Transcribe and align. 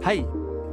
Hei! 0.00 0.22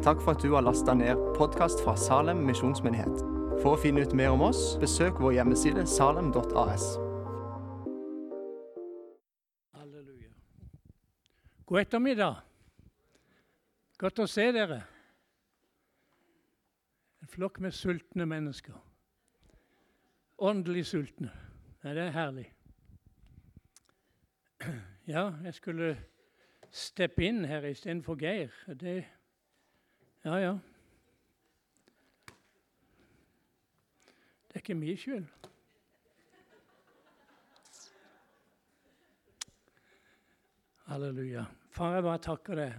Takk 0.04 0.22
for 0.24 0.32
at 0.32 0.40
du 0.42 0.54
har 0.54 0.62
lasta 0.64 0.94
ned 0.96 1.20
podkast 1.36 1.82
fra 1.84 1.98
Salem 2.00 2.46
misjonsmyndighet. 2.48 3.18
For 3.60 3.74
å 3.74 3.80
finne 3.82 4.06
ut 4.08 4.14
mer 4.16 4.32
om 4.32 4.46
oss, 4.46 4.78
besøk 4.80 5.18
vår 5.20 5.34
hjemmeside 5.36 5.84
salem.as. 5.84 6.86
Halleluja. 9.76 10.32
God 11.68 11.82
ettermiddag. 11.82 12.40
Godt 14.00 14.24
å 14.24 14.30
se 14.32 14.48
dere. 14.56 14.80
En 17.20 17.34
flokk 17.36 17.60
med 17.68 17.76
sultne 17.76 18.30
mennesker. 18.32 18.80
Åndelig 20.40 20.86
sultne. 20.94 21.34
Ja, 21.84 21.92
det 21.92 22.06
er 22.06 22.16
herlig. 22.16 22.48
Ja, 25.04 25.34
jeg 25.44 25.60
skulle 25.60 25.98
steppe 26.72 27.28
inn 27.28 27.44
her 27.52 27.68
istedenfor 27.68 28.16
Geir. 28.24 28.56
Det 28.72 29.02
Ja, 30.28 30.36
ja. 30.36 30.58
Det 34.48 34.54
er 34.54 34.56
ikke 34.56 34.74
min 34.74 34.98
skyld. 34.98 35.26
Halleluja. 40.86 41.46
Far, 41.70 41.94
jeg 41.94 42.04
bare 42.04 42.18
takker 42.18 42.56
deg 42.56 42.76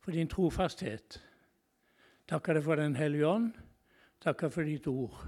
for 0.00 0.12
din 0.12 0.28
trofasthet. 0.28 1.22
Takker 2.28 2.60
deg 2.60 2.68
for 2.68 2.76
Den 2.76 2.96
hellige 2.96 3.26
ånd. 3.26 3.52
Takker 4.20 4.48
for 4.48 4.62
ditt 4.62 4.86
ord. 4.86 5.24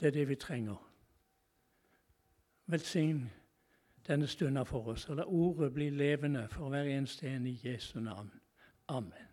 Det 0.00 0.06
er 0.06 0.18
det 0.20 0.28
vi 0.28 0.34
trenger. 0.34 0.90
Velsign 2.66 3.30
denne 4.06 4.26
stunden 4.26 4.66
for 4.66 4.92
oss, 4.92 5.08
og 5.08 5.16
la 5.16 5.24
ordet 5.24 5.72
bli 5.74 5.90
levende 5.90 6.48
for 6.48 6.68
hver 6.68 6.84
eneste 6.84 7.28
en 7.28 7.46
i 7.46 7.60
Jesu 7.64 8.00
navn. 8.00 8.43
Amen. 8.88 9.28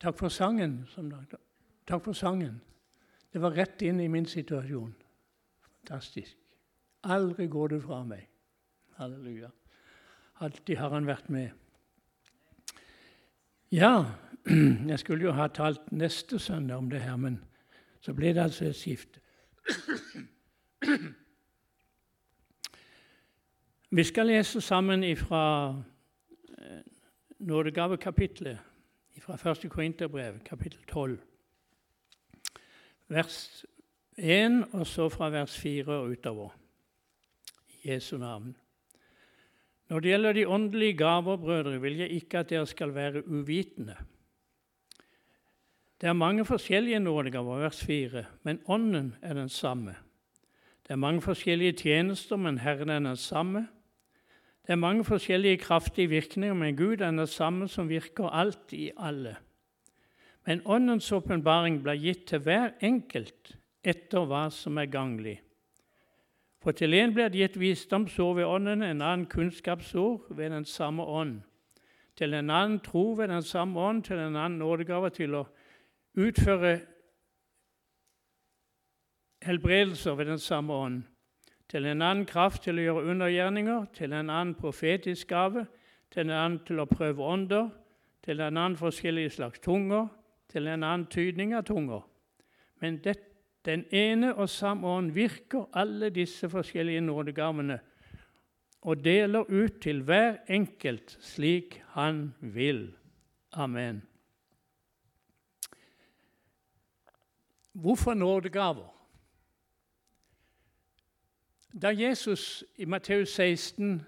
Takk 0.00 0.18
for 0.18 0.28
sangen. 0.28 0.88
Takk 1.86 2.04
for 2.04 2.12
sangen. 2.12 2.60
Det 3.32 3.42
var 3.42 3.50
rett 3.50 3.82
inn 3.82 4.00
i 4.00 4.08
min 4.08 4.26
situasjon. 4.26 4.94
Fantastisk. 5.60 6.36
Aldri 7.02 7.46
går 7.46 7.68
du 7.68 7.80
fra 7.80 8.04
meg. 8.04 8.28
Halleluja. 8.98 9.50
Alltid 10.40 10.76
har 10.76 10.90
han 10.90 11.06
vært 11.06 11.28
med. 11.28 11.50
Ja, 13.70 14.04
jeg 14.90 14.98
skulle 14.98 15.24
jo 15.24 15.32
ha 15.36 15.46
talt 15.52 15.92
neste 15.92 16.38
søndag 16.38 16.76
om 16.76 16.90
det 16.90 17.00
her, 17.02 17.16
men 17.16 17.44
så 18.00 18.14
ble 18.14 18.32
det 18.34 18.42
altså 18.42 18.64
et 18.64 18.76
skifte. 18.76 19.20
Vi 23.90 24.04
skal 24.04 24.26
lese 24.26 24.60
sammen 24.60 25.16
fra 25.16 25.74
nådegavekapitlet 27.38 28.58
fra 29.20 29.50
1. 29.50 29.70
Korinterbrev, 29.70 30.38
kapittel 30.44 30.80
12, 30.88 31.18
vers 33.08 33.64
1, 34.16 34.64
og 34.72 34.86
så 34.86 35.08
fra 35.08 35.30
vers 35.30 35.58
4 35.58 35.92
og 35.92 36.08
utover. 36.08 36.50
I 37.68 37.90
Jesu 37.90 38.16
navn. 38.16 38.56
Når 39.88 40.00
det 40.00 40.10
gjelder 40.10 40.32
de 40.32 40.48
åndelige 40.48 40.96
gaver, 40.96 41.36
brødre, 41.36 41.80
vil 41.80 41.96
jeg 41.96 42.10
ikke 42.10 42.38
at 42.38 42.50
dere 42.50 42.66
skal 42.66 42.94
være 42.94 43.28
uvitende. 43.28 43.96
Det 46.00 46.06
er 46.06 46.12
mange 46.12 46.44
forskjellige 46.44 46.98
nådegaver, 46.98 47.58
vers 47.58 47.84
4, 47.84 48.24
men 48.42 48.60
Ånden 48.66 49.14
er 49.22 49.34
den 49.34 49.48
samme. 49.48 49.96
Det 50.82 50.90
er 50.90 50.96
mange 50.96 51.22
forskjellige 51.22 51.72
tjenester, 51.72 52.36
men 52.36 52.58
Herren 52.58 52.88
er 52.88 52.98
den 52.98 53.16
samme. 53.16 53.68
Det 54.68 54.74
er 54.74 54.76
mange 54.76 55.04
forskjellige 55.04 55.56
kraftige 55.56 56.08
virkninger, 56.08 56.54
men 56.54 56.76
Gud 56.76 57.00
er 57.00 57.10
den 57.10 57.26
samme 57.26 57.68
som 57.68 57.88
virker 57.88 58.28
alt 58.28 58.72
i 58.72 58.90
alle. 58.96 59.36
Men 60.46 60.60
Åndens 60.64 61.12
åpenbaring 61.12 61.82
blir 61.82 61.96
gitt 61.96 62.26
til 62.28 62.38
hver 62.44 62.74
enkelt 62.80 63.54
etter 63.82 64.28
hva 64.28 64.50
som 64.52 64.76
er 64.76 64.92
ganglig. 64.92 65.38
For 66.60 66.76
til 66.76 66.94
en 66.94 67.14
blir 67.16 67.32
det 67.32 67.40
gitt 67.40 67.58
visdomsord 67.60 68.36
ved 68.36 68.44
Ånden, 68.44 68.82
en 68.82 69.00
annen 69.00 69.26
kunnskapsord 69.26 70.36
ved 70.36 70.50
den 70.50 70.64
samme 70.64 71.02
ånd. 71.02 71.40
Til 72.16 72.34
en 72.34 72.50
annen 72.50 72.80
tro 72.84 73.14
ved 73.16 73.28
den 73.28 73.42
samme 73.42 73.80
ånd, 73.80 74.04
til 74.04 74.18
en 74.18 74.36
annen 74.36 74.58
nådegave 74.58 75.10
til 75.10 75.34
å 75.34 75.46
utføre 76.12 76.80
helbredelser 79.42 80.12
ved 80.14 80.26
den 80.26 80.38
samme 80.38 80.72
ånd 80.72 81.02
til 81.68 81.86
en 81.86 82.02
annen 82.02 82.26
kraft 82.26 82.62
til 82.64 82.78
å 82.78 82.84
gjøre 82.86 83.10
undergjerninger, 83.12 83.88
til 83.94 84.12
en 84.12 84.30
annen 84.30 84.54
profetisk 84.56 85.28
gave, 85.28 85.66
til 86.10 86.26
en 86.26 86.36
annen 86.36 86.60
til 86.66 86.80
å 86.80 86.88
prøve 86.88 87.24
ånder, 87.24 87.68
til 88.24 88.40
en 88.40 88.56
annen 88.56 88.76
forskjellige 88.76 89.36
slags 89.36 89.60
tunger, 89.64 90.08
til 90.48 90.66
en 90.66 90.82
annen 90.82 91.06
tydning 91.12 91.54
av 91.54 91.66
tunger. 91.68 92.06
Men 92.80 93.00
det, 93.04 93.18
den 93.64 93.84
ene 93.92 94.32
og 94.34 94.48
samme 94.48 94.88
ånd 94.88 95.12
virker 95.12 95.68
alle 95.76 96.10
disse 96.14 96.48
forskjellige 96.48 97.04
nådegavene 97.04 97.80
og 98.88 99.04
deler 99.04 99.48
ut 99.48 99.80
til 99.82 100.04
hver 100.06 100.38
enkelt 100.48 101.18
slik 101.20 101.82
han 101.96 102.30
vil. 102.40 102.94
Amen. 103.52 104.02
Hvorfor 107.72 108.14
nådegaver? 108.14 108.97
Da 111.82 111.88
Jesus 111.88 112.64
i 112.76 112.84
Matteus 112.84 113.28
16 113.28 114.06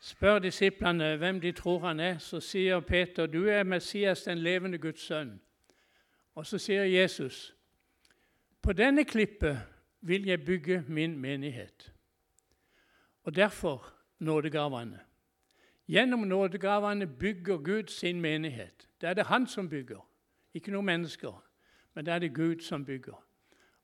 spør 0.00 0.38
disiplene 0.38 1.16
hvem 1.16 1.40
de 1.40 1.52
tror 1.52 1.78
han 1.78 2.00
er, 2.00 2.18
så 2.18 2.40
sier 2.40 2.80
Peter, 2.80 3.26
'Du 3.26 3.46
er 3.46 3.62
Messias, 3.62 4.22
den 4.22 4.38
levende 4.38 4.78
Guds 4.78 5.10
sønn'. 5.10 5.40
Og 6.34 6.46
så 6.46 6.58
sier 6.58 6.84
Jesus, 6.84 7.56
'På 8.62 8.72
denne 8.72 9.04
klippet 9.04 9.62
vil 10.00 10.24
jeg 10.24 10.44
bygge 10.44 10.84
min 10.88 11.24
menighet'. 11.24 11.90
Og 13.22 13.34
derfor 13.34 13.94
nådegavene. 14.18 15.00
Gjennom 15.88 16.20
nådegavene 16.20 17.06
bygger 17.06 17.56
Gud 17.56 17.88
sin 17.88 18.20
menighet. 18.20 18.88
Det 19.00 19.08
er 19.08 19.14
det 19.14 19.26
Han 19.26 19.46
som 19.46 19.68
bygger, 19.68 20.08
ikke 20.54 20.70
noen 20.70 20.86
mennesker. 20.86 21.44
Men 21.94 22.06
det 22.06 22.14
er 22.14 22.18
det 22.18 22.34
Gud 22.34 22.60
som 22.60 22.84
bygger. 22.84 23.24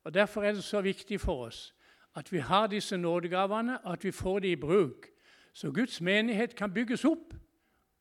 Og 0.03 0.13
Derfor 0.13 0.43
er 0.43 0.51
det 0.51 0.63
så 0.63 0.81
viktig 0.81 1.21
for 1.21 1.45
oss 1.45 1.75
at 2.15 2.31
vi 2.31 2.37
har 2.37 2.67
disse 2.67 2.97
nådegavene, 2.97 3.79
at 3.87 4.03
vi 4.03 4.11
får 4.11 4.39
dem 4.39 4.51
i 4.51 4.55
bruk. 4.55 5.07
Så 5.53 5.71
Guds 5.71 6.01
menighet 6.01 6.55
kan 6.55 6.73
bygges 6.73 7.05
opp 7.05 7.33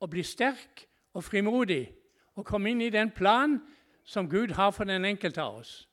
og 0.01 0.11
bli 0.11 0.23
sterk 0.23 0.87
og 1.15 1.25
frimodig 1.25 1.93
og 2.37 2.47
komme 2.47 2.71
inn 2.71 2.81
i 2.81 2.91
den 2.91 3.11
plan 3.11 3.59
som 4.05 4.29
Gud 4.31 4.55
har 4.55 4.71
for 4.71 4.85
den 4.85 5.05
enkelte 5.05 5.43
av 5.43 5.59
oss. 5.61 5.89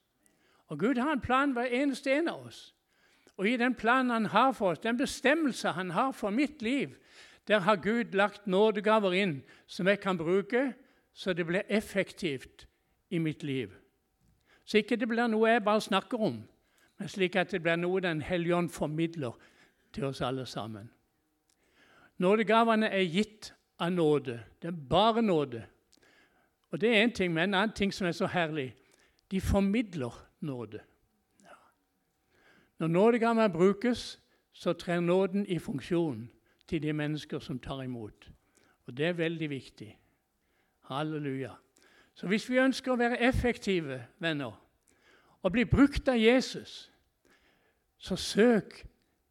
Og 0.68 0.80
Gud 0.80 0.98
har 0.98 1.12
en 1.12 1.22
plan 1.22 1.52
hver 1.52 1.66
eneste 1.72 2.14
en 2.14 2.28
av 2.28 2.46
oss. 2.48 2.76
Og 3.38 3.50
i 3.50 3.58
den 3.58 3.76
planen 3.76 4.12
han 4.12 4.26
har 4.26 4.52
for 4.52 4.72
oss, 4.72 4.80
den 4.80 4.98
bestemmelse 4.98 5.76
han 5.76 5.92
har 5.92 6.12
for 6.12 6.30
mitt 6.30 6.62
liv, 6.62 6.96
der 7.48 7.60
har 7.60 7.76
Gud 7.76 8.14
lagt 8.14 8.48
nådegaver 8.48 9.14
inn 9.14 9.42
som 9.68 9.88
jeg 9.88 10.00
kan 10.00 10.18
bruke, 10.18 10.74
så 11.14 11.34
det 11.34 11.46
blir 11.46 11.68
effektivt 11.70 12.68
i 13.10 13.18
mitt 13.18 13.44
liv. 13.44 13.74
Så 14.66 14.78
ikke 14.78 14.96
det 14.96 15.08
blir 15.08 15.28
noe 15.30 15.50
jeg 15.50 15.64
bare 15.64 15.82
snakker 15.82 16.22
om, 16.22 16.40
men 16.98 17.08
slik 17.08 17.36
at 17.36 17.52
det 17.52 17.62
blir 17.62 17.76
noe 17.76 18.02
Den 18.02 18.22
hellige 18.22 18.56
ånd 18.56 18.70
formidler 18.70 19.36
til 19.94 20.06
oss 20.06 20.22
alle 20.22 20.46
sammen. 20.46 20.90
Nådegavene 22.18 22.88
er 22.88 23.04
gitt 23.04 23.54
av 23.80 23.92
nåde. 23.92 24.44
Det 24.62 24.68
er 24.68 24.84
bare 24.90 25.22
nåde. 25.22 25.66
Og 26.72 26.82
det 26.82 26.90
er 26.90 27.04
én 27.08 27.14
ting, 27.14 27.34
men 27.34 27.50
en 27.50 27.54
annen 27.54 27.76
ting 27.76 27.94
som 27.94 28.08
er 28.08 28.12
så 28.12 28.28
herlig 28.28 28.76
de 29.32 29.42
formidler 29.42 30.28
nåde. 30.40 30.80
Ja. 31.42 31.56
Når 32.80 32.88
nådegavene 32.88 33.50
brukes, 33.50 34.22
så 34.54 34.74
trer 34.74 35.00
nåden 35.00 35.46
i 35.48 35.60
funksjon 35.60 36.30
til 36.68 36.82
de 36.82 36.94
mennesker 36.94 37.40
som 37.40 37.60
tar 37.60 37.82
imot. 37.82 38.32
Og 38.88 38.98
det 38.98 39.06
er 39.06 39.14
veldig 39.14 39.50
viktig. 39.50 40.00
Halleluja. 40.82 41.52
Så 42.14 42.28
hvis 42.28 42.50
vi 42.50 42.58
ønsker 42.58 42.94
å 42.94 43.00
være 43.00 43.20
effektive 43.20 44.06
venner, 44.20 44.54
og 45.42 45.52
bli 45.52 45.66
brukt 45.66 46.08
av 46.08 46.18
Jesus, 46.18 46.92
så 47.98 48.16
søk 48.16 48.88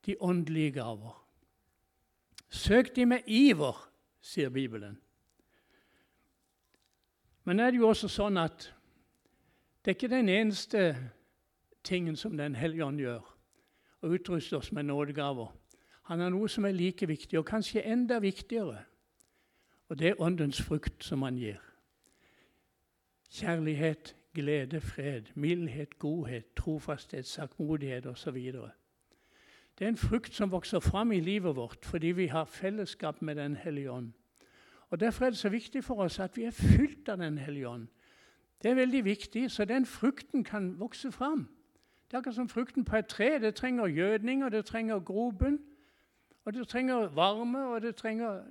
de 0.06 0.16
åndelige 0.20 0.70
gaver. 0.70 1.20
Søk 2.48 2.96
de 2.96 3.06
med 3.06 3.18
iver, 3.26 3.90
sier 4.20 4.48
Bibelen. 4.50 5.00
Men 7.44 7.60
er 7.60 7.70
det 7.70 7.78
jo 7.78 7.88
også 7.88 8.08
sånn 8.08 8.38
at 8.40 8.70
det 9.84 9.90
er 9.90 9.96
ikke 9.98 10.08
den 10.08 10.28
eneste 10.32 10.84
tingen 11.84 12.16
som 12.16 12.36
Den 12.36 12.54
hellige 12.54 12.84
ånd 12.84 13.00
gjør, 13.00 13.20
å 14.00 14.08
utruste 14.08 14.56
oss 14.56 14.72
med 14.72 14.88
nådegaver. 14.88 15.50
Han 16.08 16.20
har 16.20 16.32
noe 16.32 16.48
som 16.48 16.64
er 16.64 16.72
like 16.72 17.06
viktig, 17.08 17.38
og 17.38 17.46
kanskje 17.48 17.84
enda 17.84 18.18
viktigere. 18.20 18.84
Og 19.88 19.98
det 19.98 20.08
er 20.08 20.20
åndens 20.20 20.62
frukt 20.62 21.04
som 21.04 21.22
han 21.22 21.36
gir. 21.36 21.60
Kjærlighet, 23.30 24.14
glede, 24.34 24.80
fred, 24.80 25.22
mildhet, 25.34 25.98
godhet, 25.98 26.44
trofasthet, 26.56 27.26
saktmodighet 27.26 28.06
osv. 28.06 28.52
Det 29.78 29.84
er 29.84 29.88
en 29.88 29.96
frukt 29.96 30.34
som 30.34 30.50
vokser 30.50 30.80
fram 30.80 31.12
i 31.12 31.20
livet 31.20 31.56
vårt 31.56 31.84
fordi 31.84 32.06
vi 32.06 32.26
har 32.26 32.44
fellesskap 32.44 33.22
med 33.22 33.34
Den 33.34 33.56
hellige 33.56 33.90
ånd. 33.90 34.12
Og 34.90 35.00
Derfor 35.00 35.24
er 35.24 35.30
det 35.30 35.38
så 35.38 35.48
viktig 35.48 35.84
for 35.84 35.94
oss 35.94 36.18
at 36.18 36.36
vi 36.36 36.42
er 36.42 36.50
fylt 36.50 37.08
av 37.08 37.18
Den 37.18 37.38
hellige 37.38 37.68
ånd. 37.68 37.88
Det 38.62 38.70
er 38.70 38.74
veldig 38.74 39.04
viktig, 39.04 39.50
så 39.50 39.64
den 39.64 39.86
frukten 39.86 40.44
kan 40.44 40.80
vokse 40.80 41.12
fram. 41.12 41.48
Det 42.06 42.14
er 42.14 42.18
akkurat 42.18 42.34
som 42.34 42.48
frukten 42.48 42.84
på 42.84 42.96
et 42.96 43.06
tre. 43.06 43.38
Det 43.38 43.54
trenger 43.54 43.86
gjødning, 43.86 44.44
og 44.44 44.52
det 44.52 44.64
trenger 44.66 45.00
grobunn. 45.00 45.58
Og 46.44 46.54
det 46.54 46.68
trenger 46.68 47.08
varme, 47.08 47.66
og 47.66 47.82
det 47.82 47.96
trenger 47.96 48.42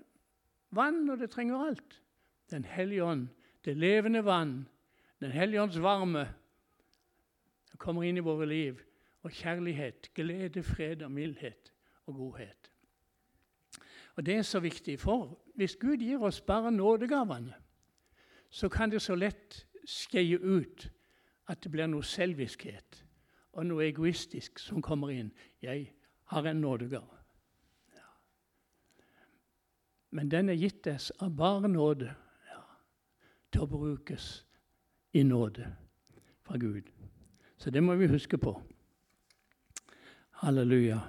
vann, 0.72 1.10
og 1.10 1.20
det 1.20 1.30
trenger 1.30 1.58
alt. 1.58 2.02
Den 2.52 2.66
hellige 2.66 3.04
ånd, 3.04 3.28
det 3.66 3.78
levende 3.78 4.26
vann, 4.26 4.68
Den 5.24 5.32
hellige 5.32 5.62
ånds 5.62 5.78
varme, 5.80 6.26
kommer 7.78 8.04
inn 8.04 8.18
i 8.20 8.24
våre 8.24 8.46
liv. 8.46 8.82
Og 9.24 9.32
kjærlighet, 9.32 10.10
glede, 10.14 10.64
fred 10.64 11.02
og 11.02 11.12
mildhet 11.12 11.72
og 12.06 12.16
godhet. 12.16 12.72
Og 14.16 14.26
Det 14.26 14.36
er 14.36 14.42
så 14.42 14.60
viktig, 14.60 15.00
for 15.00 15.40
hvis 15.56 15.76
Gud 15.76 15.98
gir 15.98 16.20
oss 16.20 16.42
bare 16.42 16.72
nådegavene, 16.72 17.54
så 18.50 18.70
kan 18.70 18.92
det 18.92 19.02
så 19.02 19.16
lett 19.16 19.66
skeie 19.86 20.38
ut 20.38 20.92
at 21.48 21.64
det 21.64 21.72
blir 21.72 21.88
noe 21.88 22.04
selviskhet 22.04 23.06
og 23.54 23.66
noe 23.66 23.88
egoistisk 23.88 24.60
som 24.60 24.82
kommer 24.82 25.10
inn. 25.10 25.32
'Jeg 25.62 25.94
har 26.24 26.44
en 26.44 26.62
nådegave.' 26.62 27.24
Ja. 27.96 28.12
Men 30.10 30.32
den 30.32 30.50
er 30.50 30.54
gitt 30.54 30.88
oss 30.88 31.12
av 31.20 31.36
bare 31.38 31.68
nåde 31.68 32.16
ja, 32.52 32.64
til 33.52 33.62
å 33.62 33.66
brukes 33.66 34.46
i 35.14 35.24
nåde 35.24 35.68
fra 36.44 36.58
Gud. 36.58 36.90
Så 37.58 37.72
det 37.72 37.84
må 37.84 37.96
vi 37.96 38.08
huske 38.08 38.38
på. 38.38 38.56
Halleluja. 40.44 41.00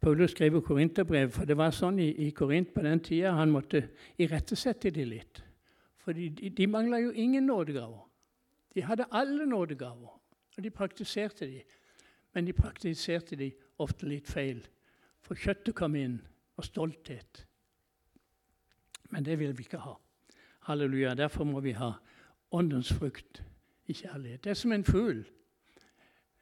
Paulus 0.00 0.30
skriver 0.30 0.60
korinterbrev, 0.60 1.30
for 1.34 1.48
det 1.48 1.56
var 1.58 1.72
sånn 1.74 1.98
i, 1.98 2.12
i 2.28 2.30
Korint 2.30 2.70
på 2.74 2.84
den 2.86 3.00
tida 3.02 3.32
han 3.34 3.50
måtte 3.50 3.88
irettesette 4.22 4.92
de 4.94 5.06
litt. 5.08 5.40
For 5.98 6.14
de, 6.14 6.28
de 6.30 6.68
mangla 6.70 7.00
jo 7.02 7.10
ingen 7.10 7.48
nådegaver. 7.50 8.04
De 8.74 8.84
hadde 8.86 9.08
alle 9.10 9.46
nådegaver, 9.46 10.12
og 10.56 10.62
de 10.62 10.70
praktiserte 10.70 11.48
de. 11.50 11.64
Men 12.34 12.46
de 12.46 12.54
praktiserte 12.54 13.36
de 13.36 13.50
ofte 13.82 14.06
litt 14.06 14.30
feil, 14.30 14.60
for 15.24 15.34
kjøttet 15.34 15.74
kom 15.74 15.96
inn, 15.98 16.20
og 16.58 16.66
stolthet. 16.66 17.42
Men 19.10 19.26
det 19.26 19.38
vil 19.40 19.56
vi 19.56 19.66
ikke 19.66 19.82
ha. 19.82 19.96
Halleluja. 20.68 21.14
Derfor 21.18 21.46
må 21.48 21.60
vi 21.64 21.72
ha 21.78 21.92
åndens 22.50 22.92
frukt 22.92 23.44
i 23.86 23.92
kjærlighet. 23.92 24.44
Det 24.44 24.50
er 24.50 24.54
som 24.54 24.72
en 24.72 24.84
fugl. 24.84 25.26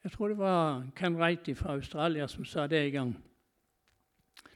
Jeg 0.05 0.13
tror 0.13 0.29
det 0.29 0.39
var 0.39 0.87
Ken 0.97 1.19
Reiti 1.19 1.55
fra 1.55 1.73
Australia 1.73 2.27
som 2.27 2.45
sa 2.45 2.67
det 2.67 2.87
en 2.87 2.93
gang. 2.93 3.25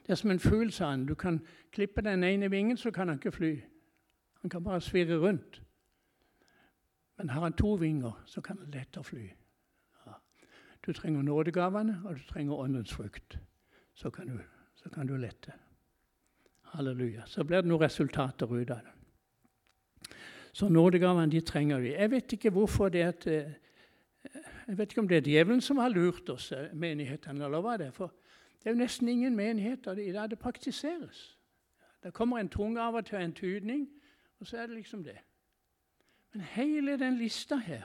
Det 0.03 0.11
er 0.11 0.15
som 0.15 0.31
en 0.31 0.39
fugl, 0.39 0.73
sa 0.73 0.91
han. 0.91 1.07
Du 1.07 1.15
kan 1.15 1.41
klippe 1.73 2.01
den 2.01 2.25
ene 2.25 2.51
vingen, 2.51 2.77
så 2.77 2.91
kan 2.91 3.09
han 3.09 3.19
ikke 3.19 3.33
fly. 3.33 3.61
Han 4.41 4.51
kan 4.51 4.65
bare 4.65 4.81
svirre 4.81 5.19
rundt. 5.19 5.63
Men 7.19 7.29
har 7.29 7.41
han 7.41 7.53
to 7.53 7.75
vinger, 7.75 8.23
så 8.27 8.41
kan 8.41 8.59
han 8.59 8.71
lettere 8.71 9.05
fly. 9.05 9.27
Ja. 10.07 10.13
Du 10.87 10.93
trenger 10.93 11.23
nådegavene, 11.23 12.03
og 12.05 12.15
du 12.15 12.21
trenger 12.29 12.55
åndens 12.55 12.95
frukt. 12.95 13.39
Så 13.95 14.11
kan, 14.11 14.27
du, 14.27 14.39
så 14.75 14.89
kan 14.89 15.07
du 15.07 15.17
lette. 15.17 15.53
Halleluja. 16.63 17.23
Så 17.27 17.45
blir 17.45 17.61
det 17.61 17.69
noen 17.69 17.83
resultater 17.83 18.47
ut 18.47 18.71
av 18.71 18.77
det. 18.77 19.00
Så 20.53 20.69
nådegavene 20.69 21.31
de 21.31 21.41
trenger 21.41 21.79
vi. 21.79 21.93
Jeg 21.93 22.11
vet 22.11 22.33
ikke 22.33 22.51
hvorfor 22.51 22.89
det 22.89 23.03
at 23.03 23.27
eh, 23.27 23.53
Jeg 24.69 24.79
vet 24.79 24.93
ikke 24.93 25.01
om 25.01 25.09
det 25.09 25.17
er 25.17 25.21
djevelen 25.21 25.61
som 25.61 25.79
har 25.79 25.89
lurt 25.89 26.29
oss, 26.29 26.53
eh, 26.53 26.75
menighetene, 26.75 27.45
eller 27.45 27.61
hva 27.61 27.77
det 27.77 27.87
er. 27.87 27.91
For 27.91 28.13
det 28.59 28.67
er 28.67 28.75
jo 28.75 28.79
nesten 28.79 29.09
ingen 29.09 29.37
menigheter 29.37 29.93
i 29.93 30.13
dag 30.13 30.31
det 30.31 30.39
praktiseres. 30.39 31.39
Det 32.03 32.13
kommer 32.13 32.39
en 32.39 32.49
tung 32.49 32.79
av 32.79 32.95
og 32.95 33.07
til 33.07 33.19
en 33.19 33.33
tydning, 33.33 33.89
og 34.41 34.47
så 34.47 34.57
er 34.57 34.67
det 34.67 34.77
liksom 34.77 35.05
det. 35.05 35.19
Men 36.33 36.43
hele 36.43 36.99
den 36.99 37.17
lista 37.19 37.57
her 37.57 37.83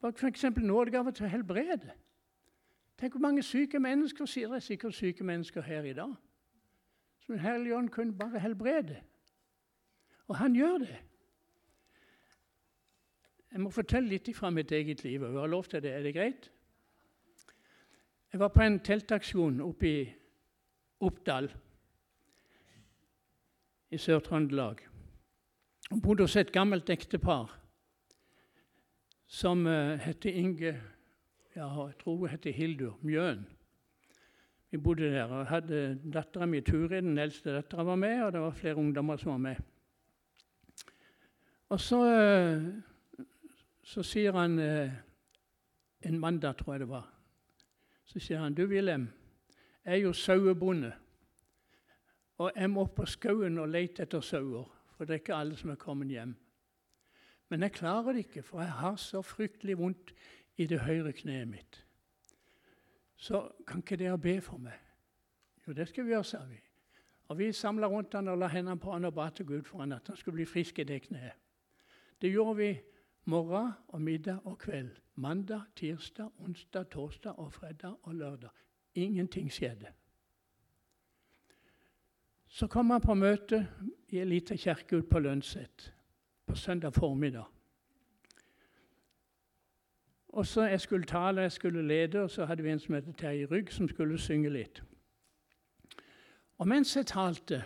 f.eks. 0.00 0.44
nådegave 0.56 1.12
til 1.12 1.26
å 1.26 1.28
helbrede. 1.28 1.92
Tenk 2.98 3.12
hvor 3.16 3.20
mange 3.20 3.42
syke 3.42 3.80
mennesker 3.80 4.28
sier 4.28 4.48
det 4.48 4.60
er 4.60 4.64
sikkert 4.64 4.94
syke 4.94 5.24
mennesker 5.24 5.62
her 5.62 5.84
i 5.84 5.92
dag. 5.92 6.14
Som 7.20 7.34
Den 7.34 7.44
hellige 7.44 7.76
ånd 7.76 7.88
kunne 7.88 8.18
bare 8.18 8.40
helbrede. 8.40 8.96
Og 10.28 10.36
han 10.36 10.54
gjør 10.54 10.78
det. 10.78 10.98
Jeg 13.50 13.60
må 13.60 13.70
fortelle 13.74 14.12
litt 14.12 14.30
fra 14.36 14.50
mitt 14.54 14.72
eget 14.72 15.04
liv. 15.04 15.22
og 15.22 15.32
jeg 15.32 15.40
har 15.40 15.46
lov 15.46 15.64
til 15.64 15.82
det. 15.82 15.92
Er 15.92 16.02
det 16.02 16.14
greit? 16.14 16.50
Jeg 18.32 18.40
var 18.40 18.48
på 18.48 18.62
en 18.62 18.78
teltaksjon 18.78 19.60
oppe 19.60 19.88
i 19.88 20.12
Oppdal 21.00 21.50
i 23.90 23.98
Sør-Trøndelag. 23.98 24.84
Jeg 25.90 26.02
bodde 26.02 26.22
hos 26.22 26.36
et 26.36 26.52
gammelt 26.52 26.90
ektepar 26.90 27.56
som 29.26 29.66
uh, 29.66 30.10
Inge 30.24 30.76
ja, 31.56 31.66
jeg 31.86 31.94
tror 31.98 32.16
hun 32.16 32.28
het 32.28 32.46
Hildur 32.54 32.98
Mjøen. 33.02 33.46
Vi 34.70 34.78
bodde 34.78 35.10
der. 35.10 35.24
og 35.24 35.46
hadde 35.46 35.98
Dattera 36.12 36.46
mi 36.46 36.60
Turid, 36.60 37.02
den 37.02 37.18
eldste 37.18 37.50
dattera, 37.50 37.82
var 37.82 37.96
med, 37.96 38.22
og 38.22 38.32
det 38.32 38.40
var 38.40 38.50
flere 38.50 38.76
ungdommer 38.76 39.16
som 39.16 39.32
var 39.32 39.38
med. 39.38 39.56
Og 41.68 41.80
så, 41.80 41.98
uh, 41.98 42.89
så 43.90 44.04
sier 44.06 44.36
han 44.38 44.58
uh, 44.58 44.90
en 46.06 46.18
mandag, 46.22 46.56
tror 46.58 46.74
jeg 46.74 46.84
det 46.84 46.90
var 46.90 47.08
Så 48.04 48.20
sier 48.22 48.38
han 48.42 48.54
du 48.54 48.64
Wilhelm, 48.66 49.08
jeg 49.84 49.92
er 49.92 50.02
jo 50.02 50.12
sauebonde. 50.12 50.92
Og 52.38 52.52
jeg 52.56 52.70
må 52.70 52.84
opp 52.86 52.94
på 52.96 53.06
skauen 53.06 53.58
og 53.58 53.68
lete 53.68 54.02
etter 54.02 54.20
sauer 54.20 54.68
for 55.00 55.08
det 55.08 55.14
er 55.14 55.20
ikke 55.22 55.32
alle 55.40 55.56
som 55.56 55.70
er 55.72 55.78
kommet 55.80 56.10
hjem. 56.12 56.34
Men 57.48 57.62
jeg 57.64 57.72
klarer 57.72 58.12
det 58.12 58.26
ikke, 58.26 58.42
for 58.44 58.60
jeg 58.60 58.72
har 58.82 58.98
så 59.00 59.22
fryktelig 59.24 59.78
vondt 59.80 60.10
i 60.60 60.66
det 60.68 60.82
høyre 60.84 61.14
kneet 61.16 61.48
mitt. 61.48 61.78
Så 63.16 63.40
kan 63.66 63.80
ikke 63.80 63.96
dere 63.96 64.18
be 64.20 64.34
for 64.44 64.60
meg? 64.60 64.76
Jo, 65.64 65.72
det 65.72 65.86
skal 65.88 66.04
vi 66.04 66.12
gjøre, 66.12 66.24
sa 66.28 66.42
vi. 66.44 66.60
Og 67.32 67.38
Vi 67.38 67.52
samla 67.52 67.88
rundt 67.88 68.14
han 68.14 68.28
og 68.28 68.38
la 68.38 68.50
hendene 68.52 68.76
på 68.76 68.92
han 68.92 69.08
og 69.08 69.14
ba 69.14 69.30
til 69.30 69.46
Gud 69.46 69.62
for 69.62 69.80
han 69.80 69.92
at 69.96 70.12
han 70.12 70.16
skulle 70.16 70.42
bli 70.42 70.44
frisk 70.44 70.78
i 70.78 70.84
det 70.84 71.02
kneet. 71.08 71.32
Det 72.20 72.30
gjorde 72.30 72.56
vi 72.56 72.70
morgen 73.30 73.72
og 73.88 74.02
middag 74.02 74.38
og 74.44 74.58
kveld. 74.58 74.90
Mandag, 75.14 75.60
tirsdag, 75.76 76.30
onsdag, 76.38 76.90
torsdag 76.90 77.38
og 77.38 77.52
fredag 77.52 77.94
og 78.02 78.14
lørdag. 78.14 78.50
Ingenting 78.94 79.52
skjedde. 79.52 79.86
Så 82.46 82.66
kom 82.66 82.90
han 82.90 83.00
på 83.00 83.14
møte 83.14 83.68
i 84.08 84.18
ei 84.18 84.26
lita 84.26 84.56
kirke 84.56 84.98
ute 84.98 85.08
på 85.08 85.18
Lønset 85.18 85.92
på 86.46 86.56
søndag 86.56 86.94
formiddag. 86.94 87.44
Og 90.28 90.46
så 90.46 90.62
Jeg 90.62 90.80
skulle 90.80 91.06
tale, 91.06 91.40
jeg 91.40 91.52
skulle 91.52 91.88
lede, 91.88 92.22
og 92.22 92.30
så 92.30 92.44
hadde 92.44 92.62
vi 92.62 92.70
en 92.70 92.78
som 92.78 92.94
het 92.94 93.16
Terje 93.18 93.46
Rygg, 93.46 93.72
som 93.72 93.88
skulle 93.88 94.18
synge 94.18 94.48
litt. 94.48 94.82
Og 96.58 96.68
mens 96.68 96.96
jeg 96.96 97.06
talte, 97.06 97.64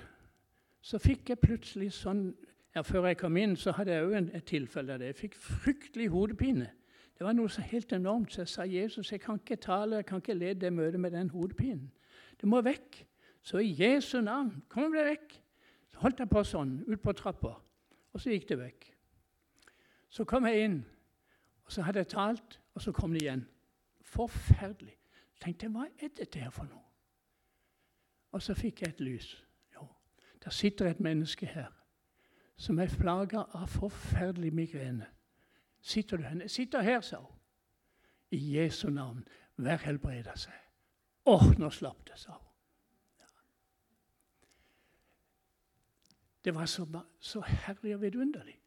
så 0.80 0.98
fikk 0.98 1.28
jeg 1.28 1.38
plutselig 1.38 1.92
sånn 1.92 2.34
ja, 2.74 2.82
Før 2.82 3.06
jeg 3.06 3.16
kom 3.16 3.36
inn, 3.36 3.56
så 3.56 3.72
hadde 3.72 3.92
jeg 3.92 4.06
òg 4.06 4.30
et 4.34 4.44
tilfelle 4.44 4.98
det. 4.98 5.12
Jeg 5.12 5.16
fikk 5.16 5.36
fryktelig 5.38 6.08
hodepine. 6.10 6.70
Det 7.14 7.26
var 7.26 7.36
noe 7.36 7.48
så 7.48 7.62
helt 7.62 7.92
enormt. 7.92 8.32
Så 8.32 8.40
jeg 8.42 8.48
sa 8.48 8.64
Jesus, 8.66 9.12
jeg 9.12 9.20
kan 9.22 9.38
ikke 9.38 9.60
tale, 9.62 10.00
jeg 10.02 10.06
kan 10.06 10.18
ikke 10.22 10.34
lede 10.34 10.60
det 10.60 10.72
møtet 10.72 11.00
med 11.00 11.14
den 11.14 11.30
hodepinen. 11.30 11.92
Det 12.40 12.48
må 12.48 12.60
vekk. 12.60 13.04
Så 13.42 13.60
i 13.62 13.76
Jesu 13.78 14.20
navn, 14.20 14.64
kom 14.68 14.90
deg 14.92 15.06
vekk. 15.06 15.36
Så 15.92 16.02
holdt 16.02 16.24
jeg 16.24 16.30
på 16.32 16.42
sånn, 16.42 16.74
ut 16.88 17.02
på 17.02 17.12
trappa, 17.14 17.52
og 18.12 18.20
så 18.20 18.32
gikk 18.32 18.48
det 18.48 18.58
vekk. 18.58 18.88
Så 20.10 20.24
kom 20.26 20.46
jeg 20.48 20.64
inn, 20.64 20.80
og 21.66 21.72
så 21.72 21.84
hadde 21.86 22.02
jeg 22.02 22.10
talt, 22.10 22.58
og 22.74 22.82
så 22.82 22.92
kom 22.92 23.14
det 23.14 23.22
igjen. 23.22 23.44
Forferdelig. 24.02 24.96
Så 25.36 25.44
tenkte 25.44 25.68
jeg, 25.68 25.74
hva 25.76 25.86
er 25.86 26.10
dette 26.16 26.40
her 26.40 26.50
for 26.50 26.66
noe? 26.66 26.82
Og 28.34 28.42
så 28.42 28.56
fikk 28.58 28.82
jeg 28.82 28.96
et 28.96 29.04
lys. 29.04 29.30
Jo, 29.76 29.86
der 30.42 30.50
sitter 30.50 30.90
et 30.90 31.00
menneske 31.04 31.46
her 31.46 31.70
som 32.56 32.78
er 32.78 32.92
plaga 33.00 33.44
av 33.52 33.66
forferdelig 33.66 34.52
migrene. 34.54 35.06
Sitter 35.80 36.16
du 36.16 36.22
henne? 36.22 36.48
Sitter 36.48 36.82
her, 36.82 37.00
sa 37.00 37.20
hun. 37.20 37.40
I 38.30 38.56
Jesu 38.56 38.88
navn, 38.90 39.24
vær 39.56 39.82
helbreda 39.84 40.36
seg. 40.36 40.56
Åh, 41.30 41.54
nå 41.58 41.70
slapp 41.70 42.06
det, 42.08 42.18
sa 42.18 42.32
hun. 42.32 42.50
Det 46.44 46.54
var 46.54 46.66
så, 46.66 46.84
så 47.20 47.40
herlig 47.40 47.94
og 47.94 48.02
vidunderlig. 48.02 48.58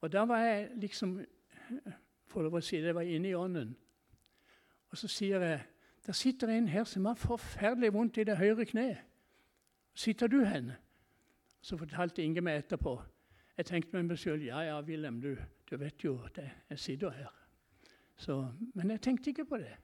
Og 0.00 0.12
da 0.12 0.24
var 0.28 0.38
jeg 0.38 0.70
liksom 0.76 1.20
for 2.28 2.44
lov 2.44 2.58
å 2.58 2.60
si 2.64 2.80
det, 2.84 2.92
var 2.94 3.08
inne 3.08 3.30
i 3.30 3.34
ånden. 3.34 3.70
Og 4.92 4.98
så 5.00 5.08
sier 5.08 5.40
jeg 5.40 5.62
der 6.06 6.14
sitter 6.14 6.52
en 6.52 6.68
her 6.68 6.84
som 6.84 7.08
har 7.08 7.16
forferdelig 7.18 7.92
vondt 7.94 8.20
i 8.20 8.24
det 8.24 8.36
høyre 8.38 8.64
kneet. 8.68 9.00
Sitter 9.96 10.28
du 10.30 10.44
henne? 10.44 10.76
Så 11.60 11.78
fortalte 11.80 12.22
Inge 12.22 12.44
meg 12.44 12.60
etterpå. 12.60 12.92
Jeg 13.56 13.66
tenkte 13.66 13.96
med 13.96 14.02
meg 14.02 14.18
sjøl 14.20 14.42
ja, 14.44 14.60
ja, 14.60 14.80
Wilhelm, 14.80 15.20
du, 15.20 15.36
du, 15.70 15.76
vet 15.80 16.04
jo 16.04 16.18
at 16.24 16.38
jeg, 16.38 16.52
jeg 16.70 16.78
sitter 16.78 17.10
her. 17.10 17.32
Så, 18.16 18.52
men 18.74 18.90
jeg 18.90 19.00
tenkte 19.00 19.30
ikke 19.30 19.44
på 19.44 19.56
det. 19.56 19.76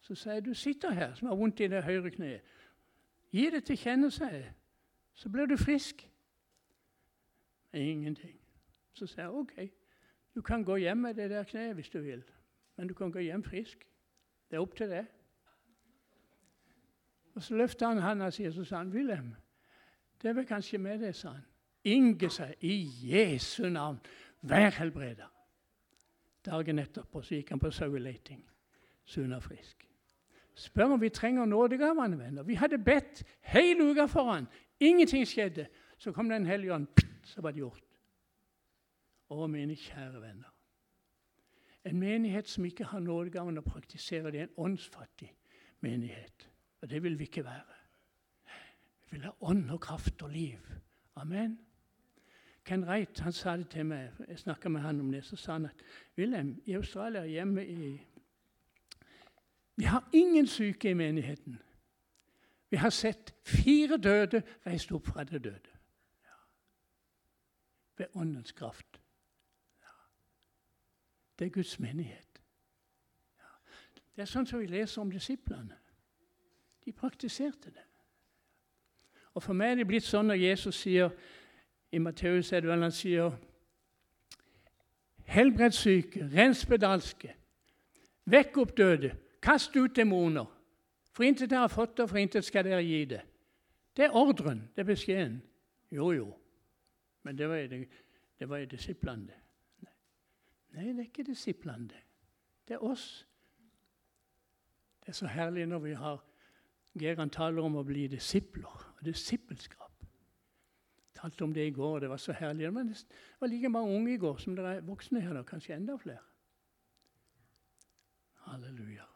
Så 0.00 0.14
sa 0.14 0.32
jeg 0.32 0.44
du 0.44 0.54
sitter 0.54 0.90
her 0.90 1.14
som 1.14 1.28
har 1.28 1.38
vondt 1.38 1.60
i 1.60 1.68
det 1.70 1.84
høyre 1.84 2.10
kneet. 2.10 2.42
Gi 3.30 3.50
det 3.50 3.64
til 3.64 3.78
kjenne, 3.78 4.10
sa 4.10 4.26
jeg. 4.32 4.50
Så 5.14 5.28
blir 5.28 5.46
du 5.46 5.56
frisk. 5.56 6.02
Ingenting. 7.72 8.40
Så 8.92 9.06
sa 9.06 9.22
jeg 9.22 9.30
OK, 9.30 9.54
du 10.34 10.42
kan 10.42 10.64
gå 10.64 10.76
hjem 10.76 10.98
med 10.98 11.14
det 11.14 11.30
der 11.30 11.44
kneet 11.44 11.74
hvis 11.74 11.88
du 11.88 12.00
vil, 12.00 12.24
men 12.76 12.88
du 12.88 12.94
kan 12.94 13.12
gå 13.12 13.18
hjem 13.18 13.44
frisk. 13.44 13.86
Det 14.50 14.56
er 14.56 14.60
opp 14.60 14.74
til 14.76 14.90
deg. 14.90 15.06
Og 17.34 17.42
Så 17.42 17.56
løfta 17.56 17.88
han 17.88 18.02
handa 18.02 18.30
si 18.30 18.44
og 18.44 18.52
så 18.52 18.64
sa 18.64 18.76
han, 18.76 18.92
'Wilhelm, 18.92 19.34
det 20.22 20.28
er 20.28 20.34
vel 20.34 20.46
kanskje 20.46 20.78
med 20.78 20.98
det', 20.98 21.12
sa 21.12 21.28
han. 21.28 21.44
Inge 21.84 22.30
seg 22.30 22.54
i 22.62 22.76
Jesu 23.10 23.68
navn, 23.68 23.98
vær 24.42 24.70
helbreda. 24.78 25.26
Dagen 26.46 26.78
etterpå 26.82 27.22
så 27.22 27.36
gikk 27.38 27.54
han 27.54 27.62
på 27.62 27.70
saueleiting, 27.74 28.42
sunn 29.06 29.34
og 29.34 29.42
frisk. 29.42 29.86
Spør 30.54 30.94
om 30.94 31.00
vi 31.00 31.08
trenger 31.08 31.46
nådegavene, 31.48 32.18
venner. 32.18 32.42
Vi 32.42 32.54
hadde 32.54 32.78
bedt 32.78 33.22
hele 33.40 33.90
uka 33.90 34.06
for 34.06 34.32
han. 34.32 34.48
Ingenting 34.80 35.26
skjedde. 35.26 35.66
Så 35.98 36.12
kom 36.12 36.28
Den 36.28 36.46
hellige 36.46 36.74
ånd, 36.74 36.86
så 37.24 37.40
var 37.40 37.50
det 37.50 37.62
gjort. 37.62 37.84
Å, 39.30 39.46
mine 39.46 39.76
kjære 39.78 40.20
venner. 40.20 40.50
En 41.84 41.98
menighet 41.98 42.48
som 42.48 42.64
ikke 42.66 42.84
har 42.90 43.00
nådegaven 43.00 43.58
å 43.58 43.64
praktisere, 43.66 44.30
det, 44.30 44.40
er 44.40 44.50
en 44.50 44.66
åndsfattig 44.66 45.30
menighet. 45.80 46.48
Og 46.82 46.90
det 46.90 47.02
vil 47.02 47.18
vi 47.18 47.30
ikke 47.30 47.44
være. 47.46 47.78
Vi 49.06 49.16
vil 49.16 49.26
ha 49.26 49.32
ånd 49.40 49.70
og 49.70 49.80
kraft 49.80 50.22
og 50.22 50.30
liv. 50.34 50.58
Amen. 51.16 51.58
Ken 52.64 52.88
Reit 52.88 53.20
han 53.20 53.32
sa 53.32 53.56
det 53.56 53.68
til 53.68 53.86
meg, 53.86 54.12
jeg 54.28 54.38
snakka 54.38 54.68
med 54.68 54.80
han 54.80 55.00
om 55.00 55.10
det, 55.12 55.24
så 55.24 55.36
sa 55.36 55.52
han 55.52 55.66
at 55.66 55.82
Wilhelm, 56.18 56.62
i 56.64 56.74
Australia 56.74 57.24
hjemme 57.26 57.66
i 57.66 58.00
Vi 59.76 59.84
har 59.84 60.08
ingen 60.12 60.46
syke 60.46 60.90
i 60.90 60.94
menigheten. 60.94 61.58
Vi 62.70 62.76
har 62.76 62.90
sett 62.90 63.34
fire 63.44 63.96
døde 63.96 64.42
reist 64.66 64.92
opp 64.92 65.06
fra 65.06 65.24
det 65.24 65.44
døde. 65.44 65.72
Ja. 66.24 66.38
Ved 67.96 68.06
åndens 68.14 68.52
kraft. 68.52 69.00
Ja. 69.82 69.96
Det 71.38 71.46
er 71.46 71.50
Guds 71.50 71.78
menighet. 71.78 72.42
Ja. 73.38 73.50
Det 74.16 74.22
er 74.22 74.30
sånn 74.30 74.46
som 74.46 74.60
vi 74.60 74.66
leser 74.66 75.02
om 75.02 75.10
disiplene. 75.10 75.76
De 76.84 76.92
praktiserte 76.92 77.70
det. 77.70 77.84
Og 79.34 79.42
For 79.42 79.52
meg 79.52 79.70
er 79.70 79.82
det 79.82 79.86
blitt 79.88 80.06
sånn 80.06 80.28
når 80.28 80.40
Jesus 80.40 80.80
sier 80.84 81.12
i 81.92 81.98
Matteus 81.98 82.52
er 82.52 82.60
det 82.60 82.70
vel 82.70 82.82
han 82.82 82.94
sier 82.94 83.34
Helbred 85.32 85.72
syke, 85.72 86.26
rens 86.34 86.64
spedalske, 86.66 87.30
vekk 88.28 88.56
opp 88.58 88.72
døde, 88.76 89.12
kast 89.42 89.76
ut 89.76 89.94
demoner. 89.96 90.48
For 91.12 91.24
intet 91.24 91.50
dere 91.50 91.66
har 91.66 91.72
fått, 91.72 92.00
og 92.00 92.10
for 92.10 92.20
intet 92.20 92.44
skal 92.44 92.64
dere 92.66 92.82
gi 92.84 93.04
det. 93.08 93.20
Det 93.96 94.04
er 94.06 94.16
ordren, 94.16 94.64
det 94.74 94.82
er 94.82 94.88
beskjeden. 94.88 95.38
Jo, 95.92 96.10
jo. 96.12 96.26
Men 97.22 97.38
det 97.38 97.48
var, 97.48 97.56
jo, 97.56 97.84
det 98.38 98.48
var 98.48 98.64
disiplene. 98.64 99.38
Nei, 100.72 100.88
det 100.88 100.98
er 100.98 101.06
ikke 101.06 101.28
disiplene. 101.28 102.00
Det 102.68 102.74
er 102.78 102.84
oss. 102.84 103.26
Det 105.00 105.12
er 105.12 105.18
så 105.20 105.26
herlig 105.26 105.66
når 105.68 105.78
vi 105.78 105.92
har 105.92 106.20
Geran 106.98 107.30
taler 107.32 107.64
om 107.64 107.78
å 107.80 107.86
bli 107.88 108.04
disipler 108.12 108.68
og 108.68 109.04
disippelskap. 109.04 109.91
Jeg 111.22 111.30
talte 111.30 111.44
om 111.44 111.52
det 111.54 111.66
i 111.66 111.70
går, 111.70 111.98
det 112.02 112.08
var 112.10 112.18
så 112.18 112.32
herlig. 112.34 112.72
Men 112.72 112.88
det 112.88 113.04
var 113.40 113.46
like 113.46 113.68
mange 113.68 113.94
unge 113.94 114.14
i 114.14 114.18
går 114.18 114.38
som 114.42 114.56
det 114.56 114.64
er 114.66 114.80
voksne 114.82 115.20
her, 115.22 115.36
da, 115.36 115.42
kanskje 115.46 115.76
enda 115.76 115.94
flere. 115.96 116.18
Halleluja. 118.48 119.06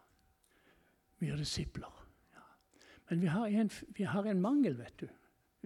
Vi 1.19 1.29
er 1.29 1.37
disipler. 1.37 2.07
Ja. 2.35 2.45
Men 3.11 3.21
vi 3.21 3.27
har, 3.27 3.47
en, 3.47 3.71
vi 3.97 4.03
har, 4.03 4.23
en, 4.23 4.41
mangel, 4.41 4.79
vet 4.79 5.01
du. 5.01 5.09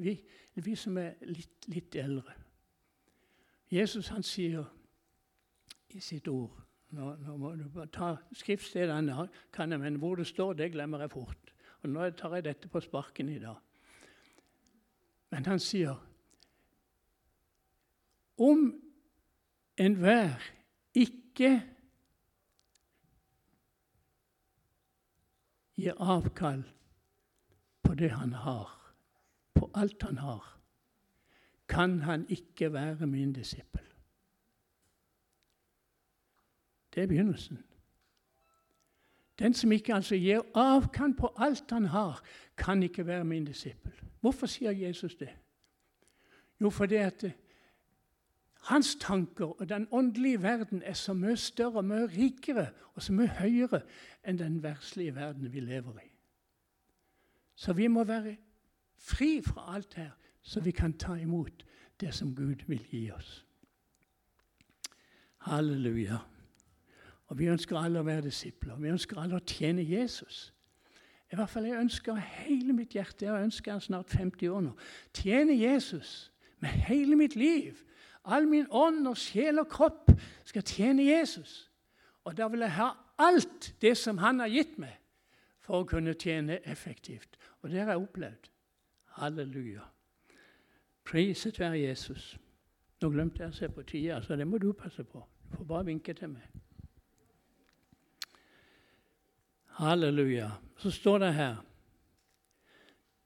Vi, 0.00 0.16
vi 0.54 0.74
som 0.76 0.96
er 0.98 1.20
litt, 1.28 1.68
litt 1.68 1.96
eldre. 2.00 2.32
Jesus 3.70 4.08
han 4.08 4.24
sier 4.24 4.64
i 5.92 6.00
sitt 6.00 6.28
ord 6.28 6.56
nå, 6.96 7.12
nå 7.22 7.36
må 7.38 7.52
du 7.54 7.66
ta 7.92 8.14
Skriftstedene 8.34 9.28
kan 9.54 9.70
jeg, 9.70 9.78
men 9.82 10.00
hvor 10.02 10.16
det 10.18 10.26
står, 10.26 10.56
det 10.58 10.72
glemmer 10.72 11.04
jeg 11.04 11.12
fort. 11.12 11.52
Og 11.82 11.92
Nå 11.92 12.08
tar 12.18 12.34
jeg 12.38 12.48
dette 12.48 12.68
på 12.68 12.80
sparken 12.82 13.28
i 13.28 13.38
dag. 13.38 13.60
Men 15.30 15.46
han 15.46 15.62
sier 15.62 16.00
om 18.40 18.82
enhver 19.76 20.40
ikke 20.94 21.50
gir 25.76 25.96
avkall 26.00 26.64
på 27.82 27.94
det 27.94 28.10
han 28.10 28.32
har, 28.32 28.72
på 29.54 29.70
alt 29.74 30.02
han 30.02 30.18
har, 30.18 30.44
kan 31.68 32.00
han 32.02 32.26
ikke 32.28 32.72
være 32.72 33.06
min 33.06 33.32
disippel. 33.32 33.84
Det 36.94 37.02
er 37.02 37.06
begynnelsen. 37.06 37.64
Den 39.38 39.54
som 39.54 39.72
ikke 39.72 39.94
altså 39.94 40.16
gir 40.16 40.42
avkall 40.54 41.14
på 41.16 41.32
alt 41.36 41.70
han 41.70 41.84
har, 41.84 42.24
kan 42.56 42.82
ikke 42.82 43.06
være 43.06 43.24
min 43.24 43.44
disippel. 43.44 43.92
Hvorfor 44.20 44.46
sier 44.46 44.70
Jesus 44.70 45.14
det? 45.16 45.30
Jo, 46.60 46.70
fordi 46.70 46.94
at 46.94 47.24
hans 48.60 48.96
tanker 49.00 49.60
og 49.60 49.68
den 49.68 49.88
åndelige 49.90 50.42
verden 50.42 50.82
er 50.82 50.92
så 50.92 51.12
mye 51.12 51.36
større 51.36 51.80
og 51.80 51.84
mye 51.84 52.06
rikere 52.06 52.68
og 52.94 53.02
så 53.02 53.12
mye 53.12 53.28
høyere 53.40 53.82
enn 54.24 54.38
den 54.38 54.62
verslige 54.62 55.14
verden 55.16 55.52
vi 55.52 55.60
lever 55.60 56.00
i. 56.04 56.10
Så 57.54 57.72
vi 57.72 57.86
må 57.88 58.04
være 58.04 58.36
fri 58.96 59.40
fra 59.42 59.74
alt 59.74 59.94
her, 59.94 60.10
så 60.42 60.60
vi 60.60 60.70
kan 60.70 60.92
ta 60.92 61.14
imot 61.14 61.64
det 62.00 62.14
som 62.14 62.34
Gud 62.34 62.66
vil 62.66 62.84
gi 62.90 63.10
oss. 63.10 63.46
Halleluja. 65.38 66.18
Og 67.30 67.38
Vi 67.38 67.46
ønsker 67.46 67.78
alle 67.78 68.00
å 68.00 68.04
være 68.04 68.26
disipler. 68.26 68.76
Vi 68.76 68.90
ønsker 68.90 69.20
alle 69.22 69.38
å 69.38 69.44
tjene 69.46 69.84
Jesus. 69.86 70.52
I 71.30 71.36
hvert 71.38 71.50
fall 71.50 71.68
Jeg 71.68 71.78
ønsker 71.78 72.16
hele 72.16 72.72
mitt 72.74 72.96
hjerte, 72.96 73.24
jeg 73.24 73.44
ønsker 73.44 73.78
snart 73.78 74.10
50 74.10 74.48
år 74.50 74.64
nå, 74.64 74.72
tjene 75.14 75.54
Jesus 75.54 76.32
med 76.58 76.68
hele 76.88 77.16
mitt 77.16 77.36
liv. 77.36 77.78
All 78.24 78.48
min 78.48 78.66
ånd 78.70 79.06
og 79.08 79.16
sjel 79.16 79.62
og 79.62 79.68
kropp 79.72 80.10
skal 80.44 80.64
tjene 80.66 81.06
Jesus. 81.06 81.70
Og 82.24 82.36
da 82.36 82.48
vil 82.52 82.66
jeg 82.66 82.76
ha 82.76 82.90
alt 83.20 83.74
det 83.80 83.96
som 83.98 84.20
han 84.20 84.40
har 84.40 84.52
gitt 84.52 84.76
meg, 84.80 84.96
for 85.60 85.80
å 85.80 85.88
kunne 85.88 86.14
tjene 86.18 86.60
effektivt. 86.68 87.38
Og 87.62 87.70
det 87.70 87.80
har 87.80 87.94
jeg 87.94 88.04
opplevd. 88.04 88.50
Halleluja. 89.20 89.84
Priset 91.04 91.60
være 91.60 91.80
Jesus. 91.80 92.36
Nå 93.00 93.08
glemte 93.10 93.42
jeg 93.42 93.52
å 93.52 93.56
se 93.56 93.68
på 93.72 93.84
tida, 93.88 94.20
så 94.22 94.36
det 94.36 94.46
må 94.48 94.60
du 94.60 94.72
passe 94.76 95.04
på. 95.04 95.22
Du 95.48 95.56
får 95.56 95.68
bare 95.68 95.88
vinke 95.88 96.14
til 96.14 96.34
meg. 96.34 96.44
Halleluja. 99.80 100.50
Så 100.80 100.90
står 100.90 101.18
det 101.18 101.32
her 101.34 101.56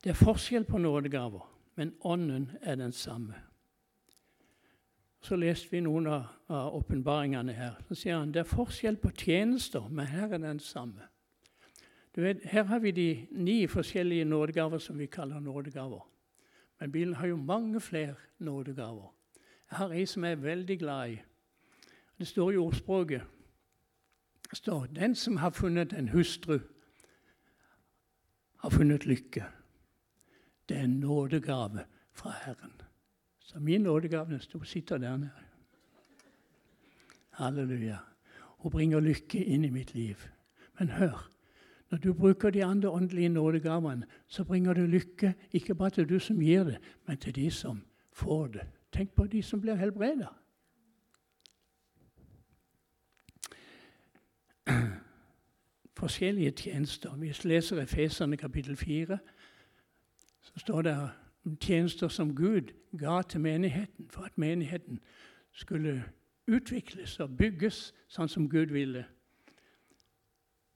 Det 0.05 0.11
er 0.11 0.19
forskjell 0.19 0.65
på 0.69 0.79
nådegaver, 0.79 1.45
men 1.75 1.95
ånden 2.01 2.51
er 2.63 2.75
den 2.77 2.93
samme. 2.93 3.35
Så 5.25 5.37
leste 5.41 5.71
vi 5.73 5.81
noen 5.81 6.07
av 6.07 6.75
åpenbaringene 6.77 7.53
her. 7.57 7.79
Så 7.89 7.97
sier 7.97 8.19
han 8.19 8.33
det 8.33 8.43
er 8.43 8.49
forskjell 8.49 8.99
på 9.01 9.11
tjenester, 9.17 9.87
men 9.89 10.11
her 10.11 10.35
er 10.37 10.43
den 10.43 10.61
samme. 10.61 11.09
Vet, 12.15 12.45
her 12.47 12.69
har 12.69 12.79
vi 12.79 12.93
de 12.95 13.09
ni 13.33 13.65
forskjellige 13.67 14.25
nådegaver 14.29 14.79
som 14.79 14.99
vi 14.99 15.07
kaller 15.07 15.41
nådegaver. 15.41 16.05
Men 16.81 16.93
Bibelen 16.93 17.15
har 17.15 17.27
jo 17.27 17.37
mange 17.37 17.81
flere 17.81 18.15
nådegaver. 18.39 19.09
Jeg 19.71 19.79
har 19.79 19.93
ei 19.93 20.05
som 20.07 20.25
jeg 20.25 20.37
er 20.37 20.45
veldig 20.45 20.79
glad 20.79 21.11
i. 21.11 21.17
Det 22.19 22.27
står 22.29 22.53
i 22.53 22.61
ordspråket 22.61 23.23
det 24.55 24.59
står 24.59 24.87
den 24.87 25.15
som 25.15 25.37
har 25.37 25.51
funnet 25.51 25.93
en 25.93 26.09
hustru, 26.09 26.59
har 28.57 28.71
funnet 28.71 29.07
lykke. 29.07 29.45
Det 30.69 30.77
er 30.77 30.85
en 30.85 31.01
nådegave 31.01 31.85
fra 32.13 32.31
Herren. 32.45 32.84
Så 33.45 33.61
min 33.61 33.81
nådegave 33.81 34.41
sitter 34.65 34.99
der 34.99 35.17
nede. 35.17 35.31
Halleluja. 37.31 37.97
Hun 38.59 38.71
bringer 38.73 39.01
lykke 39.01 39.45
inn 39.45 39.65
i 39.65 39.71
mitt 39.71 39.95
liv. 39.95 40.17
Men 40.79 40.89
hør, 40.89 41.31
når 41.91 41.99
du 41.99 42.13
bruker 42.13 42.51
de 42.51 42.65
andre 42.65 42.91
åndelige 42.91 43.29
nådegavene, 43.29 44.07
så 44.27 44.45
bringer 44.45 44.73
du 44.73 44.87
lykke 44.87 45.35
ikke 45.53 45.75
bare 45.75 45.91
til 45.91 46.09
du 46.09 46.19
som 46.19 46.41
gir 46.41 46.65
det, 46.65 46.79
men 47.07 47.17
til 47.17 47.35
de 47.35 47.51
som 47.51 47.85
får 48.13 48.47
det. 48.47 48.67
Tenk 48.93 49.15
på 49.15 49.27
de 49.27 49.43
som 49.43 49.61
blir 49.61 49.75
helbreda. 49.75 50.27
forskjellige 55.99 56.51
tjenester. 56.51 57.11
Hvis 57.11 57.45
vi 57.45 57.49
leser 57.49 57.83
Efeserne 57.83 58.37
kapittel 58.37 58.77
4, 58.77 59.19
så 60.41 60.53
står 60.57 60.83
det 60.83 61.11
tjenester 61.61 62.09
som 62.09 62.35
Gud 62.37 62.73
ga 62.99 63.23
til 63.23 63.41
menigheten 63.41 64.09
for 64.11 64.23
at 64.23 64.39
menigheten 64.39 65.01
skulle 65.53 66.05
utvikles 66.47 67.21
og 67.21 67.37
bygges 67.37 67.93
sånn 68.09 68.29
som 68.29 68.49
Gud 68.49 68.73
ville. 68.73 69.05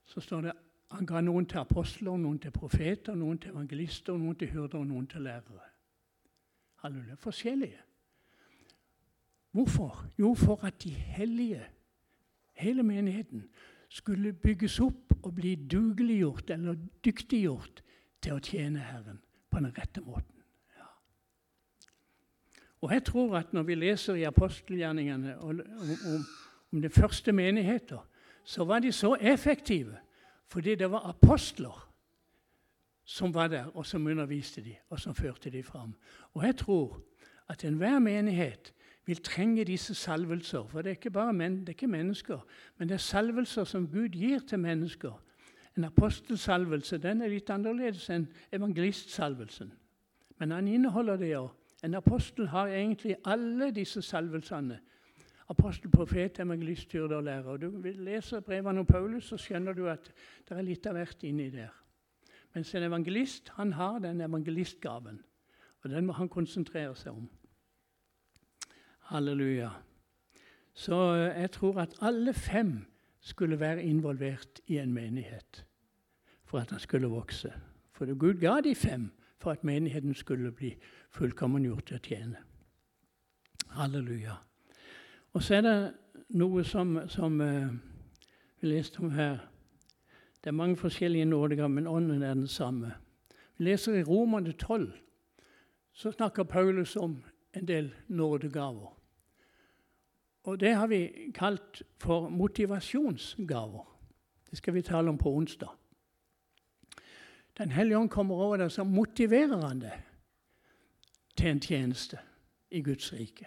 Så 0.09 0.21
står 0.25 0.49
det 0.49 0.53
han 0.91 1.07
ga 1.07 1.21
noen 1.21 1.45
til 1.47 1.61
apostler, 1.61 2.17
noen 2.17 2.39
til 2.41 2.53
profeter, 2.55 3.17
noen 3.17 3.39
til 3.39 3.53
evangelister, 3.53 4.17
noen 4.17 4.39
til 4.41 4.49
hyrder 4.49 4.81
og 4.81 4.87
noen 4.89 5.07
til 5.07 5.27
lærere. 5.27 5.67
Halleluja. 6.81 7.19
Forskjellige. 7.21 7.83
Hvorfor? 9.53 10.07
Jo, 10.19 10.35
for 10.35 10.65
at 10.65 10.83
de 10.85 10.91
hellige, 10.91 11.61
hele 12.53 12.83
menigheten, 12.83 13.49
skulle 13.89 14.33
bygges 14.33 14.81
opp 14.81 15.13
og 15.23 15.35
bli 15.35 15.55
dugeliggjort 15.55 16.51
eller 16.51 16.77
dyktiggjort 17.05 17.83
til 18.23 18.37
å 18.37 18.43
tjene 18.45 18.85
Herren 18.85 19.21
på 19.51 19.61
den 19.61 19.73
rette 19.77 20.01
måten. 20.05 20.38
Og 22.81 22.93
jeg 22.93 23.05
tror 23.05 23.37
at 23.37 23.53
når 23.53 23.63
vi 23.63 23.75
leser 23.75 24.15
i 24.15 24.23
apostelgjerningene 24.23 25.39
om, 25.39 25.61
om, 25.81 26.25
om 26.73 26.83
de 26.83 26.91
første 26.91 27.33
menigheter, 27.33 28.09
så 28.45 28.65
var 28.65 28.79
de 28.79 28.93
så 28.93 29.15
effektive 29.21 29.97
fordi 30.49 30.75
det 30.75 30.91
var 30.91 31.09
apostler 31.09 31.85
som 33.05 33.35
var 33.35 33.49
der, 33.49 33.65
og 33.77 33.87
som 33.87 34.07
underviste 34.07 34.65
dem, 34.65 34.75
og 34.89 35.01
som 35.01 35.15
førte 35.15 35.51
dem 35.51 35.65
fram. 35.65 35.95
Og 36.35 36.45
jeg 36.45 36.57
tror 36.57 37.03
at 37.49 37.65
enhver 37.65 37.99
menighet 37.99 38.75
vil 39.07 39.17
trenge 39.17 39.65
disse 39.65 39.95
salvelser. 39.95 40.67
For 40.69 40.83
det 40.83 40.91
er 40.91 40.97
ikke 40.97 41.11
bare 41.11 41.33
men, 41.33 41.61
det 41.61 41.69
er 41.69 41.77
ikke 41.77 41.87
mennesker, 41.87 42.39
men 42.77 42.89
det 42.89 42.95
er 42.95 42.99
salvelser 42.99 43.65
som 43.65 43.89
Gud 43.89 44.09
gir 44.09 44.39
til 44.49 44.59
mennesker. 44.59 45.23
En 45.77 45.85
apostelsalvelse 45.85 46.99
den 46.99 47.23
er 47.23 47.33
litt 47.33 47.51
annerledes 47.51 48.11
enn 48.13 48.27
evangelistsalvelsen. 48.53 49.73
Men 50.39 50.51
han 50.51 50.69
inneholder 50.69 51.17
det 51.17 51.33
òg. 51.39 51.49
En 51.85 51.95
apostel 51.95 52.49
har 52.49 52.67
egentlig 52.67 53.17
alle 53.25 53.71
disse 53.71 54.03
salvelsene. 54.03 54.81
Apostel, 55.49 55.91
profet, 55.91 56.41
evangelist, 56.41 56.93
hyrde 56.93 57.17
og 57.17 57.25
lærer. 57.25 57.57
Du 57.57 57.71
leser 57.83 58.41
brevene 58.41 58.81
om 58.81 58.87
Paulus, 58.87 59.25
så 59.25 59.37
skjønner 59.37 59.73
du 59.73 59.87
at 59.89 60.11
det 60.49 60.57
er 60.57 60.67
litt 60.67 60.87
av 60.87 60.99
hvert 60.99 61.23
inni 61.25 61.49
der. 61.55 61.73
Mens 62.55 62.75
en 62.75 62.83
evangelist 62.83 63.53
han 63.57 63.73
har 63.73 63.99
den 63.99 64.21
evangelistgaven, 64.21 65.23
og 65.83 65.91
den 65.91 66.07
må 66.07 66.13
han 66.19 66.29
konsentrere 66.29 66.97
seg 66.97 67.17
om. 67.17 67.29
Halleluja. 69.09 69.71
Så 70.75 70.99
eh, 71.15 71.41
jeg 71.41 71.51
tror 71.51 71.81
at 71.81 71.95
alle 72.01 72.35
fem 72.35 72.85
skulle 73.21 73.61
være 73.61 73.83
involvert 73.83 74.61
i 74.67 74.79
en 74.79 74.93
menighet 74.93 75.65
for 76.45 76.59
at 76.59 76.71
den 76.71 76.79
skulle 76.79 77.09
vokse. 77.09 77.53
For 77.93 78.15
Gud 78.15 78.41
ga 78.41 78.61
de 78.61 78.75
fem 78.75 79.11
for 79.39 79.51
at 79.51 79.65
menigheten 79.65 80.15
skulle 80.15 80.53
bli 80.53 80.75
fullkommengjort 81.15 81.87
til 81.89 81.99
å 81.99 82.05
tjene. 82.05 82.43
Halleluja. 83.77 84.37
Og 85.33 85.43
så 85.43 85.59
er 85.59 85.65
det 85.67 85.77
noe 86.39 86.65
som, 86.65 86.97
som 87.09 87.41
uh, 87.41 87.69
vi 88.61 88.73
leste 88.73 89.01
om 89.01 89.11
her. 89.11 89.39
Det 90.39 90.51
er 90.51 90.57
mange 90.57 90.77
forskjellige 90.77 91.25
nådegaver, 91.25 91.69
men 91.69 91.87
ånden 91.87 92.23
er 92.23 92.35
den 92.35 92.49
samme. 92.49 92.95
Vi 93.57 93.65
leser 93.65 93.99
i 93.99 94.05
Romerne 94.07 94.53
12, 94.53 94.93
så 95.93 96.13
snakker 96.13 96.45
Paulus 96.45 96.97
om 96.97 97.25
en 97.53 97.69
del 97.69 97.93
nådegaver. 98.09 98.95
Og 100.49 100.61
det 100.61 100.75
har 100.75 100.87
vi 100.87 101.33
kalt 101.35 101.83
for 102.01 102.29
motivasjonsgaver. 102.29 103.85
Det 104.51 104.59
skal 104.59 104.75
vi 104.75 104.83
tale 104.83 105.11
om 105.11 105.19
på 105.19 105.31
onsdag. 105.35 105.69
Den 107.59 107.71
hellige 107.71 107.99
ånd 107.99 108.11
kommer 108.11 108.35
over 108.35 108.57
deg, 108.57 108.71
så 108.73 108.85
motiverer 108.85 109.67
han 109.67 109.81
deg 109.83 110.08
til 111.39 111.53
en 111.53 111.61
tjeneste 111.63 112.19
i 112.71 112.83
Guds 112.83 113.13
rike. 113.13 113.47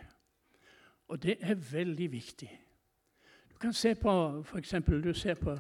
Og 1.08 1.24
det 1.24 1.38
er 1.42 1.56
veldig 1.56 2.12
viktig. 2.12 2.50
Du 3.52 3.58
kan 3.60 3.74
se 3.74 3.96
på 3.96 4.14
f.eks. 4.42 4.76
du 4.88 5.14
ser 5.14 5.34
på 5.34 5.52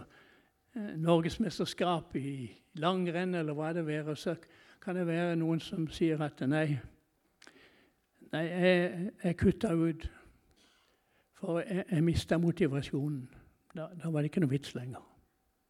eh, 0.75 0.95
norgesmesterskap 0.97 2.15
i 2.15 2.51
langrenn 2.73 3.35
eller 3.35 3.53
hva 3.53 3.73
det 3.73 3.85
være, 3.87 4.15
så 4.15 4.35
kan 4.81 4.95
det 4.95 5.07
være 5.07 5.35
noen 5.35 5.59
som 5.59 5.87
sier 5.91 6.21
at 6.23 6.39
nei, 6.47 6.77
nei 8.31 8.45
jeg, 8.47 9.11
jeg 9.23 9.37
kutta 9.37 9.73
ut 9.75 10.07
for 11.41 11.59
jeg, 11.59 11.85
jeg 11.91 12.03
mista 12.03 12.37
motivasjonen. 12.37 13.29
Da, 13.75 13.87
da, 14.03 14.09
var 14.09 14.21
det 14.21 14.31
ikke 14.31 14.43
noe 14.43 14.51
vits 14.51 14.75
lenger. 14.75 15.03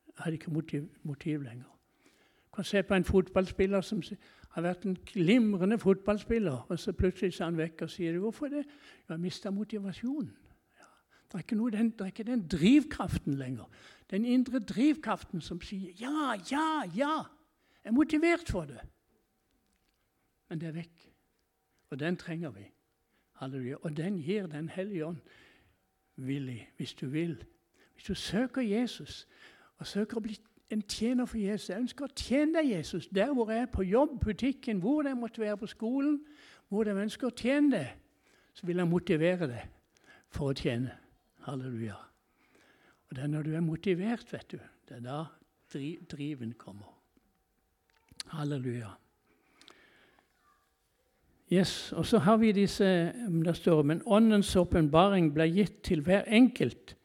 Jeg 0.07 0.23
hadde 0.23 0.37
ikke 0.37 0.53
motiv, 0.53 0.87
motiv 1.03 1.41
lenger. 1.41 1.69
Du 2.45 2.55
kan 2.55 2.63
se 2.63 2.83
på 2.83 2.93
en 2.93 3.07
fotballspiller 3.07 3.81
som 3.81 4.01
har 4.51 4.65
vært 4.65 4.85
en 4.85 4.97
glimrende 5.07 5.77
fotballspiller, 5.79 6.65
og 6.69 6.79
så 6.79 6.91
plutselig 6.91 7.39
er 7.39 7.45
han 7.45 7.57
vekk 7.57 7.81
og 7.81 7.89
sier 7.89 8.19
'Hvorfor 8.19 8.47
det?' 8.47 8.65
'Jeg 8.65 9.09
har 9.09 9.17
mista 9.17 9.49
motivasjonen'. 9.49 10.31
Ja. 10.79 10.87
Det, 11.31 11.51
er 11.51 11.55
noe, 11.55 11.71
den, 11.71 11.89
det 11.89 12.01
er 12.01 12.05
ikke 12.05 12.23
den 12.23 12.47
drivkraften 12.47 13.33
lenger. 13.33 13.69
Den 14.11 14.25
indre 14.25 14.59
drivkraften 14.59 15.41
som 15.41 15.61
sier 15.61 15.91
'ja, 15.91 16.33
ja, 16.51 16.83
ja'. 16.85 17.27
Jeg 17.83 17.89
er 17.89 17.91
motivert 17.91 18.49
for 18.49 18.65
det. 18.65 18.81
Men 20.49 20.61
det 20.61 20.67
er 20.67 20.73
vekk. 20.73 21.13
Og 21.89 21.99
den 21.99 22.17
trenger 22.17 22.49
vi. 22.49 22.71
Halleluja. 23.33 23.75
Og 23.81 23.97
den 23.97 24.17
gir 24.17 24.47
Den 24.47 24.69
hellige 24.69 25.05
ånd 25.05 25.17
villig, 26.15 26.69
hvis 26.77 26.93
du 26.93 27.07
vil. 27.07 27.45
Hvis 27.93 28.03
du 28.03 28.15
søker 28.15 28.61
Jesus 28.61 29.27
og 29.77 29.87
søker 29.87 30.17
å 30.17 30.19
bli 30.25 30.35
en 30.71 30.81
tjener 30.81 31.25
for 31.25 31.37
Jesus 31.37 31.69
Jeg 31.69 31.83
ønsker 31.83 32.05
å 32.05 32.15
tjene 32.15 32.59
deg, 32.59 32.71
Jesus, 32.71 33.07
der 33.07 33.33
hvor 33.33 33.51
jeg 33.51 33.65
er, 33.65 33.71
på 33.71 33.83
jobb, 33.83 34.19
butikken, 34.23 34.79
hvor 34.79 35.03
jeg 35.07 35.17
måtte 35.17 35.41
være 35.41 35.57
på 35.57 35.69
skolen. 35.71 36.21
Hvor 36.71 36.87
jeg 36.87 36.95
ønsker 36.95 37.27
å 37.27 37.35
tjene 37.35 37.75
deg, 37.75 37.91
så 38.55 38.67
vil 38.67 38.79
jeg 38.79 38.87
motivere 38.87 39.49
deg 39.51 39.67
for 40.31 40.51
å 40.51 40.55
tjene. 40.55 40.95
Halleluja. 41.47 41.97
Og 43.09 43.17
det 43.17 43.25
er 43.25 43.31
når 43.31 43.43
du 43.43 43.53
er 43.55 43.65
motivert, 43.65 44.27
vet 44.31 44.53
du, 44.53 44.59
det 44.87 44.99
er 45.01 45.05
da 45.05 45.21
driven 46.11 46.53
kommer. 46.59 46.91
Halleluja. 48.31 48.93
Yes, 51.51 51.91
Og 51.91 52.05
så 52.05 52.17
har 52.23 52.37
vi 52.37 52.51
disse 52.51 52.85
der 53.43 53.53
står, 53.53 53.83
Men 53.83 54.01
Åndens 54.05 54.55
åpenbaring 54.55 55.33
ble 55.33 55.49
gitt 55.51 55.81
til 55.83 56.01
hver 56.01 56.23
enkelt 56.27 56.95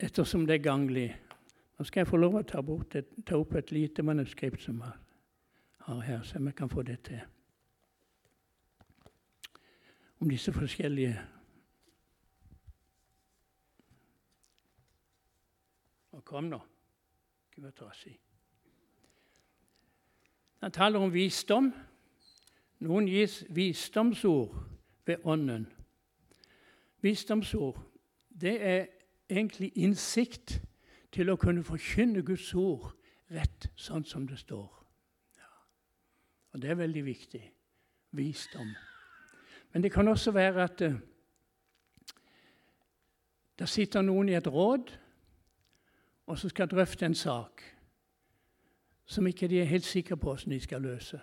ettersom 0.00 0.46
det 0.46 0.54
er 0.54 0.64
ganglig. 0.64 1.10
Nå 1.78 1.84
skal 1.84 2.00
jeg 2.00 2.08
få 2.10 2.16
lov 2.16 2.34
å 2.34 2.42
ta, 2.42 2.62
et, 2.98 3.10
ta 3.26 3.36
opp 3.38 3.54
et 3.54 3.70
lite 3.70 4.02
manuskript 4.02 4.62
som 4.62 4.80
jeg 4.82 4.92
har 5.86 6.00
her, 6.00 6.22
så 6.22 6.38
vi 6.42 6.52
kan 6.52 6.70
få 6.70 6.82
det 6.82 7.00
til. 7.06 7.20
Om 10.20 10.30
disse 10.30 10.52
forskjellige 10.52 11.18
Og 16.18 16.24
kom 16.24 16.44
nå. 16.50 16.58
Gud 17.54 17.62
var 17.62 17.70
trassig. 17.70 18.16
Han 20.58 20.72
taler 20.72 20.98
om 20.98 21.12
visdom. 21.14 21.68
Noen 22.82 23.06
gis 23.06 23.44
visdomsord 23.54 24.56
ved 25.06 25.22
Ånden. 25.24 25.68
Visdomsord 27.00 27.78
det 28.40 28.56
er 28.62 28.86
egentlig 29.30 29.72
innsikt 29.76 30.58
til 31.12 31.30
å 31.30 31.36
kunne 31.36 31.64
forkynne 31.64 32.22
Guds 32.22 32.54
ord 32.54 32.90
rett 33.30 33.68
sånn 33.76 34.04
som 34.04 34.26
det 34.28 34.38
står. 34.38 34.68
Ja. 35.38 35.52
Og 36.52 36.62
Det 36.62 36.70
er 36.70 36.80
veldig 36.80 37.04
viktig. 37.04 37.42
Visdom. 38.10 38.70
Men 39.72 39.82
det 39.82 39.92
kan 39.92 40.08
også 40.08 40.32
være 40.32 40.64
at 40.64 40.80
uh, 40.80 40.94
der 43.58 43.66
sitter 43.66 44.02
noen 44.02 44.28
i 44.28 44.36
et 44.38 44.46
råd 44.46 44.94
og 46.26 46.38
så 46.38 46.48
skal 46.48 46.68
drøfte 46.68 47.06
en 47.06 47.14
sak 47.14 47.62
som 49.04 49.26
ikke 49.26 49.48
de 49.48 49.60
er 49.60 49.68
helt 49.68 49.84
sikre 49.84 50.16
på 50.16 50.32
hvordan 50.32 50.52
de 50.52 50.60
skal 50.60 50.82
løse 50.82 51.20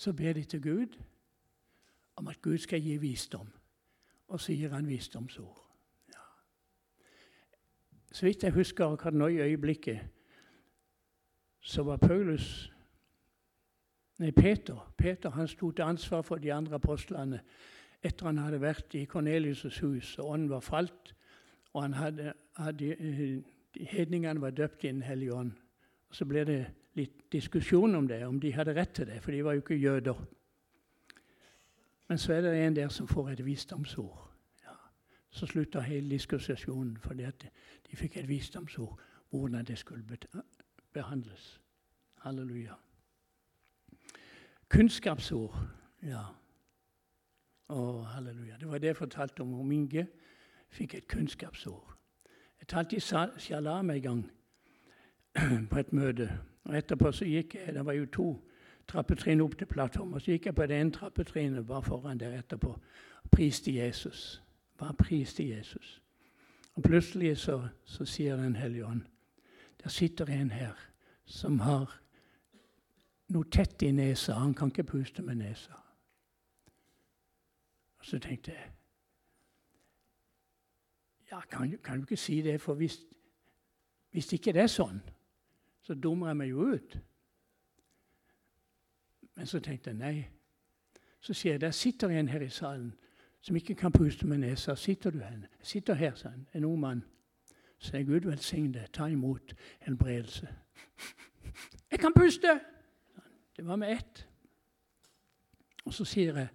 så 0.00 0.12
ber 0.12 0.32
de 0.32 0.44
til 0.44 0.62
Gud 0.62 1.02
om 2.16 2.28
at 2.28 2.42
Gud 2.42 2.58
skal 2.58 2.80
gi 2.80 2.96
visdom. 2.96 3.52
Og 4.28 4.40
så 4.40 4.52
gir 4.52 4.72
han 4.72 4.88
visdomsord. 4.88 5.69
Så 8.10 8.26
vidt 8.26 8.42
jeg 8.42 8.52
husker 8.52 8.86
akkurat 8.86 9.14
nå 9.14 9.26
i 9.26 9.40
øyeblikket, 9.40 10.00
så 11.60 11.82
var 11.82 11.96
Paulus 11.96 12.72
Nei, 14.20 14.30
Peter 14.30 14.92
Peter 14.98 15.30
han 15.30 15.48
sto 15.48 15.70
til 15.70 15.82
ansvar 15.82 16.22
for 16.22 16.36
de 16.36 16.52
andre 16.52 16.74
apostlene 16.76 17.40
etter 18.02 18.26
han 18.26 18.38
hadde 18.38 18.60
vært 18.60 18.94
i 18.96 19.06
Kornelius' 19.08 19.80
hus, 19.80 20.18
og 20.18 20.28
ånden 20.30 20.50
var 20.50 20.60
falt. 20.64 21.14
Og 21.72 21.82
han 21.82 21.94
hadde, 21.94 22.32
hadde, 22.56 22.90
eh, 22.96 23.42
hedningene 23.92 24.40
var 24.40 24.50
døpt 24.50 24.84
i 24.84 24.88
Den 24.88 25.02
hellige 25.02 25.34
ånd. 25.34 25.52
Så 26.10 26.24
ble 26.24 26.44
det 26.44 26.66
litt 26.94 27.32
diskusjon 27.32 27.94
om 27.94 28.08
det, 28.08 28.26
om 28.26 28.40
de 28.40 28.52
hadde 28.52 28.74
rett 28.74 28.94
til 28.94 29.06
det, 29.06 29.22
for 29.22 29.30
de 29.30 29.44
var 29.44 29.52
jo 29.52 29.60
ikke 29.60 29.74
jøder. 29.74 30.26
Men 32.08 32.18
så 32.18 32.32
er 32.32 32.40
det 32.40 32.66
en 32.66 32.76
der 32.76 32.88
som 32.88 33.08
får 33.08 33.30
et 33.30 33.44
visdomsord. 33.46 34.29
Så 35.30 35.46
slutta 35.46 35.80
hele 35.80 36.10
diskusjonen 36.10 36.96
fordi 36.96 37.22
at 37.22 37.46
de 37.90 37.96
fikk 37.96 38.16
et 38.16 38.28
visdomsord 38.28 39.00
hvordan 39.30 39.64
det 39.64 39.78
skulle 39.78 40.04
behandles. 40.92 41.60
Halleluja. 42.14 42.74
Kunnskapsord. 44.68 45.54
Ja. 46.02 46.24
Å, 47.68 48.02
halleluja. 48.02 48.56
Det 48.58 48.68
var 48.68 48.78
det 48.78 48.86
jeg 48.86 48.96
fortalte 48.96 49.42
om 49.42 49.54
om 49.60 49.72
Inge 49.72 50.06
fikk 50.70 50.94
et 50.94 51.08
kunnskapsord. 51.08 51.94
Jeg 52.60 52.68
talte 52.68 52.96
i 52.96 53.00
Shalom 53.00 53.90
en 53.90 54.02
gang 54.02 54.30
på 55.70 55.78
et 55.78 55.92
møte. 55.92 56.30
Og 56.64 56.76
Etterpå 56.76 57.12
så 57.12 57.24
gikk 57.24 57.54
jeg 57.54 57.74
Det 57.74 57.84
var 57.86 57.92
jo 57.92 58.06
to 58.06 58.28
trappetrinn 58.88 59.40
opp 59.40 59.56
til 59.58 59.66
plattformen. 59.66 60.20
Så 60.20 60.34
gikk 60.34 60.46
jeg 60.46 60.54
på 60.54 60.66
det 60.66 60.80
ene 60.80 60.92
trappetrinnet 60.92 61.66
bare 61.66 61.82
foran 61.82 62.18
der 62.18 62.38
etterpå 62.38 62.74
og 63.22 63.30
priste 63.30 63.74
Jesus. 63.74 64.42
Bare 64.80 65.24
til 65.24 65.48
Jesus. 65.48 66.02
Og 66.74 66.82
plutselig 66.82 67.38
så, 67.38 67.68
så 67.84 68.04
sier 68.04 68.36
Den 68.36 68.56
hellige 68.56 68.86
ånd 68.86 69.02
Der 69.82 69.88
sitter 69.88 70.26
en 70.26 70.50
her 70.50 70.74
som 71.24 71.60
har 71.60 72.00
noe 73.28 73.44
tett 73.44 73.82
i 73.82 73.90
nesa. 73.92 74.32
Han 74.32 74.54
kan 74.54 74.68
ikke 74.68 74.84
puste 74.84 75.22
med 75.22 75.34
nesa. 75.34 75.72
Og 77.98 78.04
så 78.04 78.18
tenkte 78.18 78.52
jeg 78.52 78.72
ja, 81.30 81.40
kan, 81.40 81.78
kan 81.84 81.96
du 81.96 82.02
ikke 82.02 82.16
si 82.16 82.40
det, 82.42 82.60
for 82.60 82.74
hvis, 82.74 82.98
hvis 84.10 84.32
ikke 84.32 84.52
det 84.52 84.62
er 84.62 84.72
sånn, 84.72 84.98
så 85.80 85.94
dummer 85.94 86.32
jeg 86.32 86.36
meg 86.36 86.50
jo 86.50 86.66
ut. 86.74 86.96
Men 89.36 89.46
så 89.46 89.60
tenkte 89.60 89.92
jeg 89.92 90.00
nei. 90.00 90.16
Så 91.20 91.34
sier 91.34 91.52
jeg 91.54 91.60
der 91.60 91.70
sitter 91.70 92.10
en 92.10 92.28
her 92.28 92.42
i 92.42 92.50
salen 92.50 92.90
som 93.40 93.56
ikke 93.56 93.74
kan 93.74 93.92
puste 93.92 94.26
med 94.26 94.38
nesa. 94.38 94.74
Sitter 94.74 95.10
du 95.10 95.18
hen? 95.18 95.46
Sitter 95.62 95.94
her, 95.94 96.14
sa 96.14 96.28
han. 96.28 96.48
En 96.54 96.64
ung 96.64 96.80
mann. 96.80 97.04
Så 97.78 97.96
jeg 97.96 98.06
Gud 98.06 98.20
velsigne 98.20 98.72
deg. 98.72 98.92
Ta 98.92 99.06
imot 99.06 99.54
helbredelse. 99.80 100.48
Jeg 101.90 101.98
kan 101.98 102.12
puste! 102.16 102.60
Det 103.56 103.66
var 103.66 103.76
med 103.76 103.92
ett. 103.92 104.28
Og 105.84 105.94
så 105.94 106.04
sier 106.04 106.36
jeg 106.36 106.48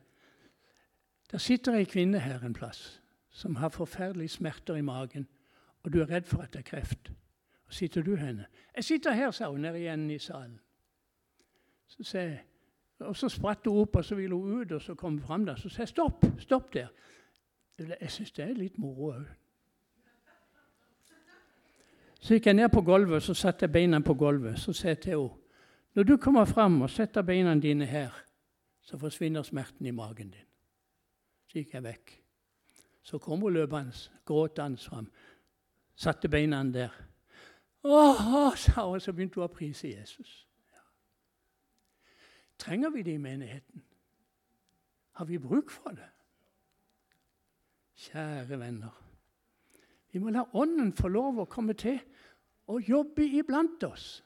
Der 1.32 1.38
sitter 1.38 1.74
ei 1.74 1.84
kvinne 1.84 2.20
her 2.20 2.44
en 2.46 2.54
plass 2.54 3.02
som 3.36 3.56
har 3.56 3.70
forferdelige 3.70 4.30
smerter 4.30 4.76
i 4.76 4.82
magen, 4.82 5.28
og 5.84 5.94
du 5.94 6.02
er 6.02 6.10
redd 6.10 6.24
for 6.24 6.42
at 6.42 6.54
det 6.54 6.60
er 6.60 6.70
kreft. 6.70 7.12
Og 7.68 7.74
sitter 7.74 8.02
du 8.02 8.16
henne? 8.16 8.46
Jeg 8.76 8.84
sitter 8.84 9.12
her, 9.12 9.32
sa 9.32 9.50
hun, 9.50 9.62
nede 9.62 9.80
igjen 9.80 10.12
i 10.12 10.20
salen. 10.20 10.60
Så 11.88 12.04
sier 12.04 12.22
jeg 12.22 12.44
og 13.00 13.16
Så 13.16 13.30
spratt 13.30 13.66
hun 13.66 13.78
opp, 13.82 13.96
og 13.96 14.06
så 14.06 14.16
ville 14.16 14.36
hun 14.36 14.62
ut, 14.62 14.72
og 14.72 14.82
så 14.82 14.96
kom 14.96 15.12
hun 15.12 15.22
fram 15.22 15.46
der. 15.46 15.56
Så 15.56 15.70
sa 15.70 15.82
jeg 15.82 15.88
stopp, 15.88 16.26
stopp 16.40 16.74
der. 16.74 16.88
Jeg 17.78 18.12
syns 18.12 18.32
det 18.32 18.44
er 18.46 18.54
litt 18.54 18.78
moro 18.78 19.12
òg. 19.12 19.26
Så 22.20 22.34
gikk 22.34 22.46
jeg 22.46 22.54
ned 22.54 22.70
på 22.70 22.82
gulvet, 22.82 23.24
så 23.24 23.34
satte 23.34 23.68
jeg 23.68 23.72
beina 23.72 24.00
på 24.00 24.14
gulvet. 24.14 24.60
Så 24.60 24.74
sa 24.74 24.88
jeg 24.88 25.00
til 25.00 25.12
henne 25.20 25.42
når 25.96 26.04
du 26.04 26.18
kommer 26.18 26.46
fram 26.46 26.82
og 26.82 26.90
setter 26.90 27.22
beina 27.22 27.54
dine 27.56 27.86
her, 27.86 28.12
så 28.82 28.98
forsvinner 28.98 29.44
smerten 29.44 29.86
i 29.86 29.92
magen 29.92 30.30
din. 30.30 30.48
Så 31.48 31.62
gikk 31.62 31.74
jeg 31.74 31.84
vekk. 31.84 32.12
Så 33.04 33.18
kom 33.18 33.40
hun 33.40 33.54
løpende, 33.54 33.94
gråtende 34.26 34.78
fram, 34.78 35.08
satte 35.96 36.28
beina 36.30 36.64
der. 36.64 36.92
Åh, 37.84 38.56
sa 38.58 38.90
hun, 38.90 39.00
så 39.00 39.14
begynte 39.14 39.40
hun 39.40 39.48
å 39.48 39.54
prise 39.54 39.88
Jesus. 39.88 40.48
Trenger 42.58 42.90
vi 42.90 43.04
det 43.04 43.14
i 43.14 43.22
menigheten? 43.22 43.84
Har 45.16 45.26
vi 45.26 45.38
bruk 45.38 45.70
for 45.72 45.96
det? 45.96 46.10
Kjære 47.96 48.60
venner. 48.60 49.02
Vi 50.12 50.20
må 50.20 50.32
la 50.32 50.44
Ånden 50.56 50.94
få 50.96 51.08
lov 51.12 51.40
å 51.40 51.50
komme 51.52 51.76
til 51.80 52.00
og 52.72 52.84
jobbe 52.84 53.24
iblant 53.40 53.84
oss. 53.88 54.24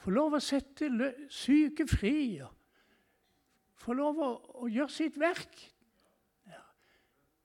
Få 0.00 0.12
lov 0.12 0.36
å 0.36 0.42
sette 0.42 0.90
syke 1.32 1.86
fri. 1.88 2.40
Få 3.80 3.96
lov 3.96 4.20
å, 4.20 4.30
å 4.64 4.68
gjøre 4.68 4.92
sitt 4.92 5.16
verk. 5.20 5.54
Ja. 6.48 6.60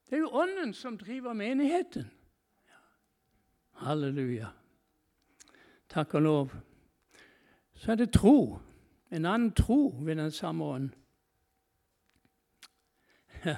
Det 0.07 0.17
er 0.17 0.23
jo 0.25 0.31
Ånden 0.41 0.73
som 0.75 0.97
driver 0.99 1.35
menigheten. 1.37 2.09
Ja. 2.67 2.81
Halleluja. 3.85 4.51
Takk 5.89 6.17
og 6.19 6.25
lov. 6.25 6.57
Så 7.79 7.93
er 7.93 8.03
det 8.03 8.11
tro 8.15 8.59
en 9.11 9.25
annen 9.25 9.51
tro 9.51 9.95
ved 10.01 10.15
den 10.15 10.31
samme 10.31 10.63
ånd. 10.63 10.89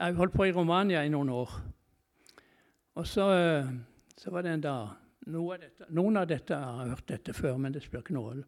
Jeg 0.00 0.14
holdt 0.14 0.32
på 0.34 0.44
i 0.44 0.52
Romania 0.52 1.02
i 1.04 1.08
noen 1.12 1.28
år. 1.28 1.50
Og 2.94 3.06
så, 3.06 3.30
eh, 3.32 3.72
så 4.16 4.30
var 4.30 4.42
det 4.42 4.52
en 4.54 4.60
dag 4.60 4.88
Noe 5.30 5.54
av 5.54 5.60
dette, 5.60 5.86
Noen 5.92 6.16
av 6.16 6.26
dette 6.26 6.56
har 6.56 6.88
hørt 6.88 7.08
dette 7.08 7.32
før, 7.36 7.58
men 7.60 7.74
det 7.74 7.82
spiller 7.84 8.00
ikke 8.00 8.14
noen 8.16 8.28
rolle. 8.30 8.44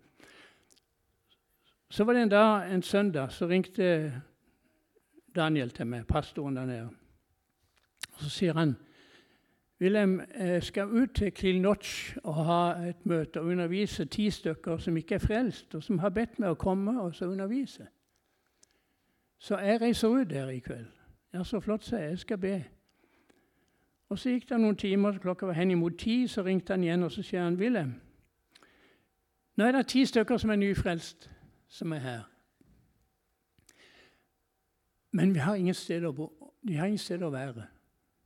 Så 1.92 2.04
var 2.08 2.16
det 2.16 2.22
en 2.22 2.32
dag, 2.32 2.72
en 2.72 2.82
søndag, 2.82 3.28
så 3.30 3.46
ringte 3.46 4.22
Daniel 5.36 5.70
til 5.70 5.86
meg, 5.86 6.06
pastoren 6.08 6.56
der 6.56 6.66
nede. 6.66 6.88
Og 8.14 8.24
så 8.24 8.30
sier 8.32 8.56
han 8.56 8.72
Wilhelm 9.82 10.20
eh, 10.34 10.62
skal 10.62 10.88
ut 10.88 11.14
til 11.14 11.32
Kilnotch 11.34 12.16
og 12.24 12.34
ha 12.34 12.88
et 12.88 13.06
møte 13.06 13.40
og 13.40 13.46
undervise 13.46 14.04
ti 14.04 14.30
stykker 14.30 14.78
som 14.78 14.96
ikke 14.96 15.14
er 15.14 15.18
frelst, 15.18 15.74
og 15.74 15.82
som 15.82 15.98
har 15.98 16.12
bedt 16.14 16.38
meg 16.38 16.54
å 16.54 16.58
komme 16.60 16.94
og 17.02 17.14
så 17.14 17.26
undervise. 17.26 17.88
Så 19.42 19.58
jeg 19.58 19.80
reiser 19.80 20.08
ut 20.08 20.30
der 20.30 20.48
i 20.54 20.60
kveld. 20.62 20.86
Ja, 21.34 21.42
så 21.44 21.60
flott, 21.60 21.84
sa 21.84 21.96
jeg. 21.96 22.10
Jeg 22.10 22.18
skal 22.18 22.38
be. 22.38 22.64
Og 24.08 24.18
Så 24.18 24.30
gikk 24.30 24.48
det 24.48 24.60
noen 24.60 24.76
timer, 24.76 25.18
klokka 25.18 25.46
var 25.46 25.58
henimot 25.58 25.98
ti, 25.98 26.28
så 26.28 26.42
ringte 26.42 26.72
han 26.72 26.84
igjen 26.84 27.02
og 27.02 27.10
så 27.12 27.22
sier 27.22 27.42
han, 27.42 27.56
Wilhelm, 27.58 27.94
nå 29.56 29.64
er 29.64 29.72
det 29.72 29.86
ti 29.86 30.04
stykker 30.06 30.36
som 30.36 30.50
er 30.50 30.60
nyfrelst, 30.62 31.30
som 31.68 31.92
er 31.92 31.98
her. 31.98 32.22
Men 35.10 35.34
vi 35.34 35.38
har 35.38 35.54
ingen 35.54 35.74
sted 35.74 36.04
å, 36.04 36.12
bo. 36.12 36.30
de 36.68 36.76
har 36.76 36.86
ingen 36.86 36.98
sted 36.98 37.22
å 37.22 37.32
være. 37.32 37.71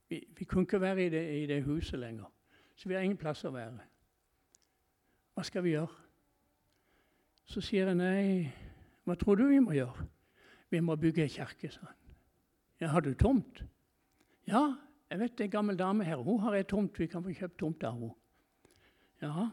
Vi, 0.08 0.20
vi 0.38 0.44
kunne 0.44 0.66
ikke 0.66 0.80
være 0.80 1.06
i 1.06 1.08
det, 1.10 1.22
i 1.42 1.46
det, 1.46 1.62
huset 1.64 1.98
lenger. 1.98 2.30
Så 2.76 2.88
vi 2.88 2.94
har 2.94 3.02
ingen 3.02 3.18
plass 3.18 3.44
å 3.44 3.52
være. 3.54 3.84
Hva 5.34 5.44
skal 5.44 5.64
vi 5.64 5.74
gjøre? 5.74 6.04
Så 7.46 7.62
sier 7.62 7.90
jeg 7.90 7.98
nei, 7.98 8.52
hva 9.06 9.14
tror 9.18 9.38
du 9.38 9.46
vi 9.50 9.60
må 9.62 9.74
gjøre? 9.76 10.06
Vi 10.70 10.80
må 10.82 10.96
bygge 10.98 11.24
ei 11.26 11.30
kirke, 11.30 11.70
sa 11.70 11.86
han. 11.86 11.98
Ja, 12.80 12.90
har 12.92 13.00
du 13.00 13.14
tomt? 13.14 13.62
Ja, 14.46 14.74
jeg 15.10 15.20
vet 15.20 15.40
en 15.40 15.50
gammel 15.50 15.78
dame 15.78 16.04
her. 16.04 16.20
Hun 16.22 16.40
har 16.42 16.56
ei 16.58 16.66
tomt. 16.68 16.98
Vi 16.98 17.06
kan 17.08 17.24
få 17.24 17.32
kjøpt 17.32 17.58
tomt 17.62 17.84
av 17.86 17.94
henne. 17.96 18.10
Ja. 19.22 19.46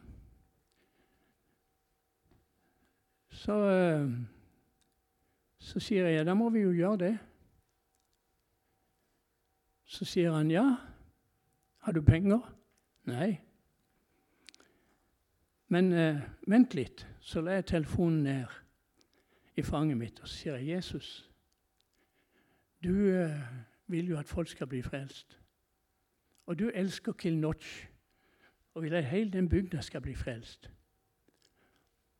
Så, 3.34 3.56
eh, 3.70 4.10
så 5.58 5.80
sier 5.82 6.10
jeg 6.12 6.26
da 6.26 6.36
må 6.38 6.50
vi 6.54 6.66
jo 6.66 6.74
gjøre 6.76 7.00
det. 7.06 7.14
Så 9.94 10.06
sier 10.06 10.32
han, 10.32 10.52
'Ja, 10.52 10.76
har 11.78 11.92
du 11.92 12.02
penger?' 12.02 12.56
Nei. 13.06 13.42
Men 15.68 15.94
eh, 15.94 16.22
vent 16.48 16.74
litt. 16.74 17.08
Så 17.20 17.42
la 17.42 17.52
jeg 17.52 17.66
telefonen 17.66 18.24
ned 18.24 18.46
i 19.56 19.62
fanget 19.62 19.98
mitt 19.98 20.20
og 20.20 20.28
så 20.28 20.36
sier 20.36 20.56
jeg, 20.56 20.68
'Jesus, 20.68 21.30
du 22.84 23.10
eh, 23.10 23.42
vil 23.88 24.08
jo 24.08 24.18
at 24.18 24.28
folk 24.28 24.48
skal 24.48 24.68
bli 24.68 24.82
frelst.' 24.82 25.40
Og 26.46 26.60
du 26.60 26.72
elsker 26.74 27.14
Kilnotch 27.14 27.88
og 28.74 28.84
vil 28.84 28.94
at 28.94 29.06
hele 29.06 29.32
den 29.32 29.50
bygda 29.50 29.82
skal 29.82 30.02
bli 30.02 30.16
frelst. 30.16 30.72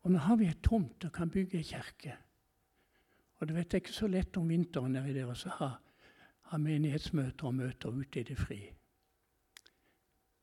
Og 0.02 0.10
nå 0.10 0.18
har 0.18 0.36
vi 0.36 0.46
et 0.46 0.62
tomt 0.62 1.04
og 1.04 1.12
kan 1.12 1.30
bygge 1.30 1.58
ei 1.58 1.62
kirke. 1.62 2.16
Og 3.36 3.48
det 3.48 3.56
vet 3.56 3.72
jeg 3.72 3.82
ikke 3.82 3.92
så 3.92 4.06
lett 4.06 4.36
om 4.36 4.48
vinteren 4.48 4.92
nedi 4.92 5.12
der 5.12 5.26
å 5.26 5.58
ha 5.58 5.83
ha 6.44 6.58
menighetsmøter 6.58 7.46
og 7.46 7.54
møter 7.54 7.88
ute 7.88 8.20
i 8.20 8.22
det 8.22 8.38
fri. 8.38 8.60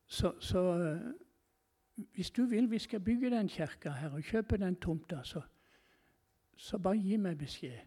Så, 0.06 0.34
så, 0.40 0.62
eh, 0.78 1.12
hvis 2.14 2.30
du 2.30 2.44
vil 2.44 2.70
vi 2.70 2.78
skal 2.78 3.00
bygge 3.00 3.30
den 3.30 3.48
kirka 3.48 3.90
her 3.90 4.10
og 4.10 4.22
kjøpe 4.22 4.56
den 4.56 4.76
tomta, 4.76 5.22
så, 5.24 5.40
så 6.56 6.78
bare 6.78 6.98
gi 6.98 7.16
meg 7.16 7.38
beskjed. 7.38 7.78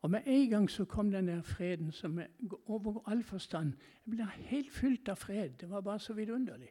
Og 0.00 0.10
med 0.10 0.20
en 0.26 0.50
gang 0.50 0.70
så 0.70 0.84
kom 0.84 1.10
den 1.10 1.28
der 1.28 1.42
freden 1.42 1.92
som 1.92 2.18
er 2.18 2.26
over 2.66 3.10
all 3.10 3.22
forstand. 3.24 3.72
Jeg 4.06 4.14
ble 4.14 4.26
helt 4.26 4.72
fylt 4.72 5.08
av 5.08 5.16
fred. 5.16 5.50
Det 5.60 5.70
var 5.70 5.80
bare 5.80 5.98
så 5.98 6.14
vidunderlig. 6.14 6.70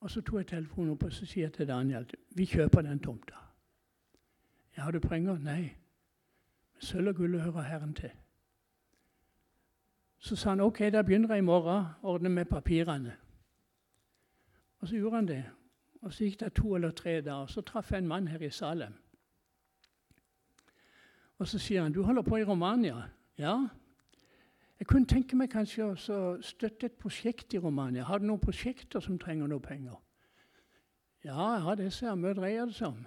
Og 0.00 0.10
så 0.10 0.20
tok 0.20 0.40
jeg 0.40 0.46
telefonen 0.46 0.90
opp 0.96 1.04
og 1.06 1.12
så 1.12 1.26
sier 1.26 1.46
jeg 1.46 1.52
til 1.52 1.68
Daniel 1.68 2.08
vi 2.34 2.44
kjøper 2.44 2.82
den 2.82 2.98
tomta. 2.98 3.38
Ja, 4.76 4.82
har 4.82 4.90
du 4.90 5.00
penger? 5.00 5.38
Nei. 5.38 5.76
Sølv 6.78 7.08
og 7.08 7.16
gull 7.16 7.38
hører 7.40 7.62
Herren 7.62 7.94
til. 7.94 8.10
Så 10.22 10.36
sa 10.36 10.48
han 10.48 10.60
ok, 10.60 10.78
da 10.78 11.02
begynner 11.02 11.34
jeg 11.34 11.42
i 11.42 11.46
morgen 11.46 11.86
å 12.02 12.12
ordne 12.14 12.30
med 12.30 12.46
papirene. 12.46 13.16
Og 14.78 14.88
så 14.88 14.96
gjorde 14.96 15.16
han 15.16 15.28
det. 15.28 15.42
Og 16.02 16.12
så 16.14 16.24
gikk 16.24 16.40
det 16.40 16.52
to 16.54 16.74
eller 16.76 16.90
tre 16.94 17.20
dager. 17.20 17.46
Så 17.50 17.64
traff 17.66 17.90
jeg 17.90 18.04
en 18.04 18.08
mann 18.08 18.28
her 18.30 18.42
i 18.42 18.50
Salem. 18.50 18.94
Og 21.38 21.48
så 21.48 21.58
sier 21.58 21.82
han 21.82 21.92
du 21.92 22.02
holder 22.06 22.22
på 22.22 22.38
i 22.38 22.44
Romania. 22.44 23.02
Ja. 23.38 23.56
Jeg 24.78 24.86
kunne 24.86 25.10
tenke 25.10 25.36
meg 25.36 25.50
kanskje 25.50 25.90
å 25.90 26.22
støtte 26.42 26.86
et 26.86 27.02
prosjekt 27.02 27.54
i 27.54 27.58
Romania. 27.58 28.06
Har 28.06 28.22
du 28.22 28.26
noen 28.26 28.42
prosjekter 28.42 29.02
som 29.02 29.18
trenger 29.18 29.50
noe 29.50 29.62
penger? 29.62 29.98
Ja, 31.24 31.52
jeg 31.54 31.66
har 31.66 31.74
det, 31.74 31.92
sier 31.92 32.12
jeg. 32.12 32.22
Hva 32.22 32.38
dreier 32.38 32.70
det 32.70 32.78
seg 32.78 32.94
om? 32.94 33.04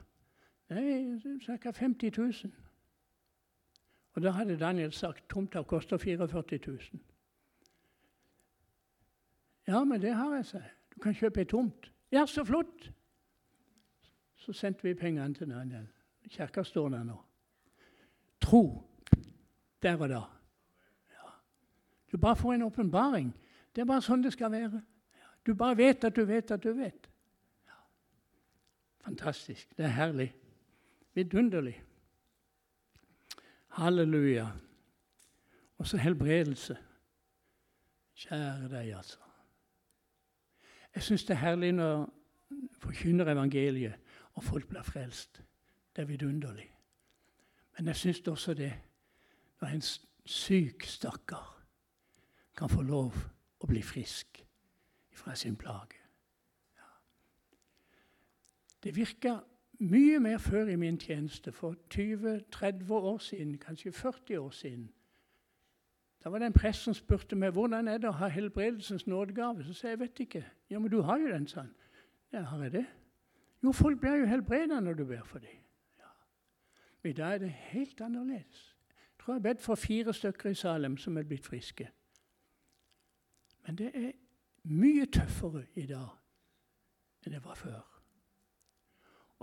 Nei, 0.69 1.39
ca. 1.63 1.71
50 1.71 2.11
000. 2.17 2.64
Og 4.15 4.21
da 4.21 4.31
hadde 4.31 4.59
Daniel 4.59 4.91
sagt 4.91 5.29
tomta 5.29 5.63
koster 5.63 5.97
44 5.97 6.59
000. 6.67 6.79
Ja, 9.67 9.83
men 9.83 10.01
det 10.01 10.15
har 10.15 10.35
jeg, 10.35 10.45
sa 10.45 10.59
Du 10.95 10.99
kan 11.01 11.13
kjøpe 11.13 11.39
ei 11.39 11.45
tomt. 11.45 11.91
Ja, 12.11 12.25
så 12.25 12.43
flott! 12.43 12.91
Så 14.35 14.53
sendte 14.53 14.83
vi 14.83 14.93
pengene 14.93 15.33
til 15.33 15.49
Daniel. 15.49 15.87
kirka 16.29 16.63
står 16.63 16.89
der 16.89 17.03
nå. 17.03 17.17
Tro 18.41 18.83
der 19.81 20.01
og 20.01 20.09
da. 20.09 20.21
Ja. 21.11 21.29
Du 22.11 22.17
bare 22.17 22.35
får 22.35 22.53
en 22.53 22.61
åpenbaring. 22.61 23.35
Det 23.75 23.81
er 23.81 23.85
bare 23.85 24.01
sånn 24.01 24.23
det 24.23 24.33
skal 24.33 24.51
være. 24.51 24.81
Du 25.45 25.53
bare 25.53 25.77
vet 25.77 26.03
at 26.03 26.15
du 26.15 26.25
vet 26.25 26.51
at 26.51 26.63
du 26.63 26.71
vet. 26.73 27.09
Ja. 27.67 27.81
Fantastisk. 29.05 29.77
Det 29.77 29.85
er 29.85 29.93
herlig. 29.97 30.33
Vidunderlig. 31.13 31.81
Halleluja. 33.75 34.47
Og 35.77 35.87
så 35.87 35.97
helbredelse. 35.97 36.77
Kjære 38.15 38.69
deg, 38.71 38.93
altså. 38.95 39.19
Jeg 40.95 41.03
syns 41.03 41.25
det 41.27 41.33
er 41.35 41.41
herlig 41.41 41.73
når 41.75 42.05
forkynner 42.79 43.31
evangeliet, 43.31 43.95
og 44.33 44.43
folk 44.43 44.67
blir 44.67 44.83
frelst. 44.83 45.41
Det 45.95 46.01
er 46.01 46.05
vidunderlig. 46.05 46.69
Men 47.77 47.87
jeg 47.87 47.95
syns 47.95 48.19
også 48.27 48.53
det 48.53 48.73
når 49.61 49.67
en 49.67 49.83
syk 50.25 50.83
stakkar 50.83 51.51
kan 52.55 52.71
få 52.71 52.81
lov 52.81 53.17
å 53.59 53.67
bli 53.67 53.81
frisk 53.83 54.39
fra 55.11 55.35
sin 55.35 55.55
plage. 55.59 55.99
Ja. 56.77 56.87
Det 58.83 58.95
virka 58.95 59.39
mye 59.79 60.19
mer 60.19 60.37
før 60.37 60.67
i 60.67 60.75
min 60.75 60.99
tjeneste, 60.99 61.51
for 61.51 61.75
20-30 61.93 62.91
år 62.91 63.17
siden, 63.17 63.57
kanskje 63.57 63.91
40 63.91 64.39
år 64.39 64.49
siden. 64.49 64.91
Da 66.23 66.29
var 66.29 66.39
det 66.39 66.45
en 66.45 66.53
prest 66.53 66.81
som 66.83 66.93
spurte 66.93 67.35
meg 67.35 67.51
hvordan 67.53 67.87
er 67.87 67.99
det 68.01 68.09
å 68.09 68.17
ha 68.17 68.27
helbredelsens 68.27 69.07
nådegave. 69.07 69.63
Så 69.63 69.75
sa 69.77 69.91
jeg 69.91 69.99
vet 69.99 70.19
ikke. 70.19 70.41
Ja, 70.69 70.79
men 70.79 70.89
du 70.91 71.01
har 71.05 71.19
jo 71.21 71.27
den, 71.29 71.47
sa 71.47 71.59
han. 71.59 71.73
Ja, 72.33 72.41
har 72.41 72.63
jeg 72.63 72.71
det? 72.71 72.85
Jo, 73.63 73.71
folk 73.71 73.99
blir 73.99 74.15
jo 74.23 74.25
helbreda 74.25 74.79
når 74.79 74.93
du 74.93 75.05
ber 75.05 75.23
for 75.23 75.39
dem. 75.39 75.61
Ja. 75.99 76.09
Men 77.03 77.11
i 77.11 77.13
dag 77.13 77.33
er 77.33 77.37
det 77.37 77.51
helt 77.51 78.01
annerledes. 78.01 78.75
Jeg 78.89 79.19
tror 79.19 79.33
jeg 79.33 79.39
har 79.39 79.53
bedt 79.53 79.61
for 79.61 79.75
fire 79.75 80.13
stykker 80.13 80.49
i 80.49 80.57
Salem 80.57 80.97
som 80.97 81.17
er 81.17 81.23
blitt 81.23 81.45
friske. 81.45 81.89
Men 83.67 83.77
det 83.77 83.91
er 83.93 84.11
mye 84.63 85.05
tøffere 85.05 85.65
i 85.75 85.85
dag 85.85 86.09
enn 87.25 87.33
det 87.33 87.45
var 87.45 87.55
før. 87.57 87.94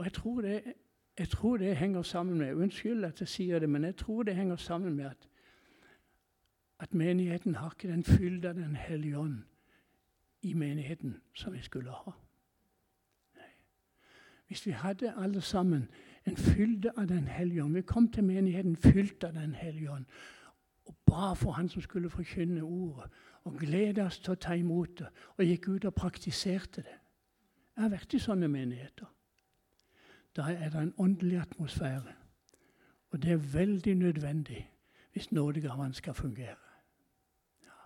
Og 0.02 0.06
jeg 0.06 0.12
tror 0.12 0.40
det, 0.40 0.62
jeg 1.18 1.28
tror 1.28 1.56
det 1.56 1.76
henger 1.76 2.02
sammen 2.02 2.38
med 2.38 2.54
Unnskyld 2.54 3.04
at 3.04 3.20
jeg 3.20 3.28
sier 3.28 3.58
det, 3.58 3.68
men 3.68 3.84
jeg 3.84 3.96
tror 3.96 4.22
det 4.22 4.34
henger 4.34 4.56
sammen 4.56 4.96
med 4.96 5.04
at, 5.04 5.28
at 6.78 6.94
menigheten 6.94 7.54
har 7.54 7.70
ikke 7.70 7.92
den 7.92 8.04
fylde 8.04 8.48
av 8.48 8.54
Den 8.54 8.76
hellige 8.76 9.18
ånd 9.18 9.38
i 10.42 10.54
menigheten 10.54 11.20
som 11.34 11.52
vi 11.52 11.62
skulle 11.62 11.90
ha. 11.90 12.10
Hvis 14.46 14.66
vi 14.66 14.70
hadde 14.70 15.14
alle 15.16 15.40
sammen 15.40 15.88
en 16.26 16.36
fylde 16.36 16.90
av 16.96 17.08
Den 17.08 17.28
hellige 17.28 17.64
ånd 17.64 17.74
Vi 17.74 17.82
kom 17.82 18.12
til 18.12 18.24
menigheten 18.24 18.76
fylt 18.76 19.24
av 19.24 19.32
Den 19.32 19.54
hellige 19.54 19.90
ånd 19.90 20.04
og 20.84 20.96
ba 21.06 21.32
for 21.32 21.50
han 21.50 21.68
som 21.68 21.82
skulle 21.82 22.10
forkynne 22.10 22.62
ordet, 22.62 23.10
og 23.44 23.58
gleda 23.58 24.06
oss 24.06 24.18
til 24.18 24.32
å 24.32 24.34
ta 24.34 24.52
imot 24.54 24.98
det, 24.98 25.08
og 25.36 25.44
gikk 25.44 25.68
ut 25.68 25.84
og 25.84 25.94
praktiserte 25.94 26.82
det. 26.82 26.98
Jeg 27.76 27.82
har 27.82 27.90
vært 27.90 28.14
i 28.14 28.18
sånne 28.18 28.48
menigheter. 28.48 29.06
Da 30.36 30.42
er 30.42 30.70
det 30.70 30.82
en 30.82 30.94
åndelig 30.98 31.38
atmosfære. 31.38 32.12
Og 33.10 33.22
det 33.22 33.32
er 33.32 33.36
veldig 33.36 33.94
nødvendig 33.94 34.68
hvis 35.12 35.32
nådegaven 35.32 35.94
skal 35.94 36.14
fungere. 36.14 36.56
Ja. 37.62 37.80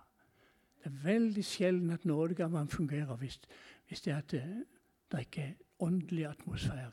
Det 0.83 0.85
er 0.85 1.03
veldig 1.03 1.45
sjelden 1.45 1.89
at 1.89 2.05
nådegaven 2.05 2.67
fungerer 2.67 3.15
hvis, 3.15 3.39
hvis 3.87 4.01
det, 4.01 4.31
det, 4.31 4.65
det 5.11 5.19
ikke 5.19 5.41
er 5.41 5.53
åndelig 5.79 6.25
atmosfære. 6.25 6.91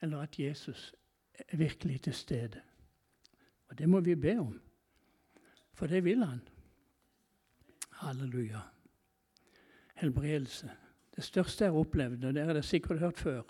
Eller 0.00 0.20
at 0.20 0.38
Jesus 0.38 0.94
er 1.34 1.56
virkelig 1.56 2.00
til 2.00 2.14
stede. 2.14 2.60
Og 3.68 3.78
det 3.78 3.88
må 3.88 4.00
vi 4.00 4.14
be 4.14 4.38
om, 4.38 4.60
for 5.72 5.86
det 5.86 6.04
vil 6.04 6.24
han. 6.24 6.40
Halleluja. 7.90 8.60
Helbredelse. 9.94 10.70
Det 11.16 11.24
største 11.24 11.64
jeg 11.64 11.72
har 11.72 11.78
opplevd, 11.78 12.24
og 12.24 12.34
det 12.34 12.44
har 12.44 12.52
dere 12.52 12.62
sikkert 12.62 12.98
hørt 12.98 13.18
før, 13.18 13.42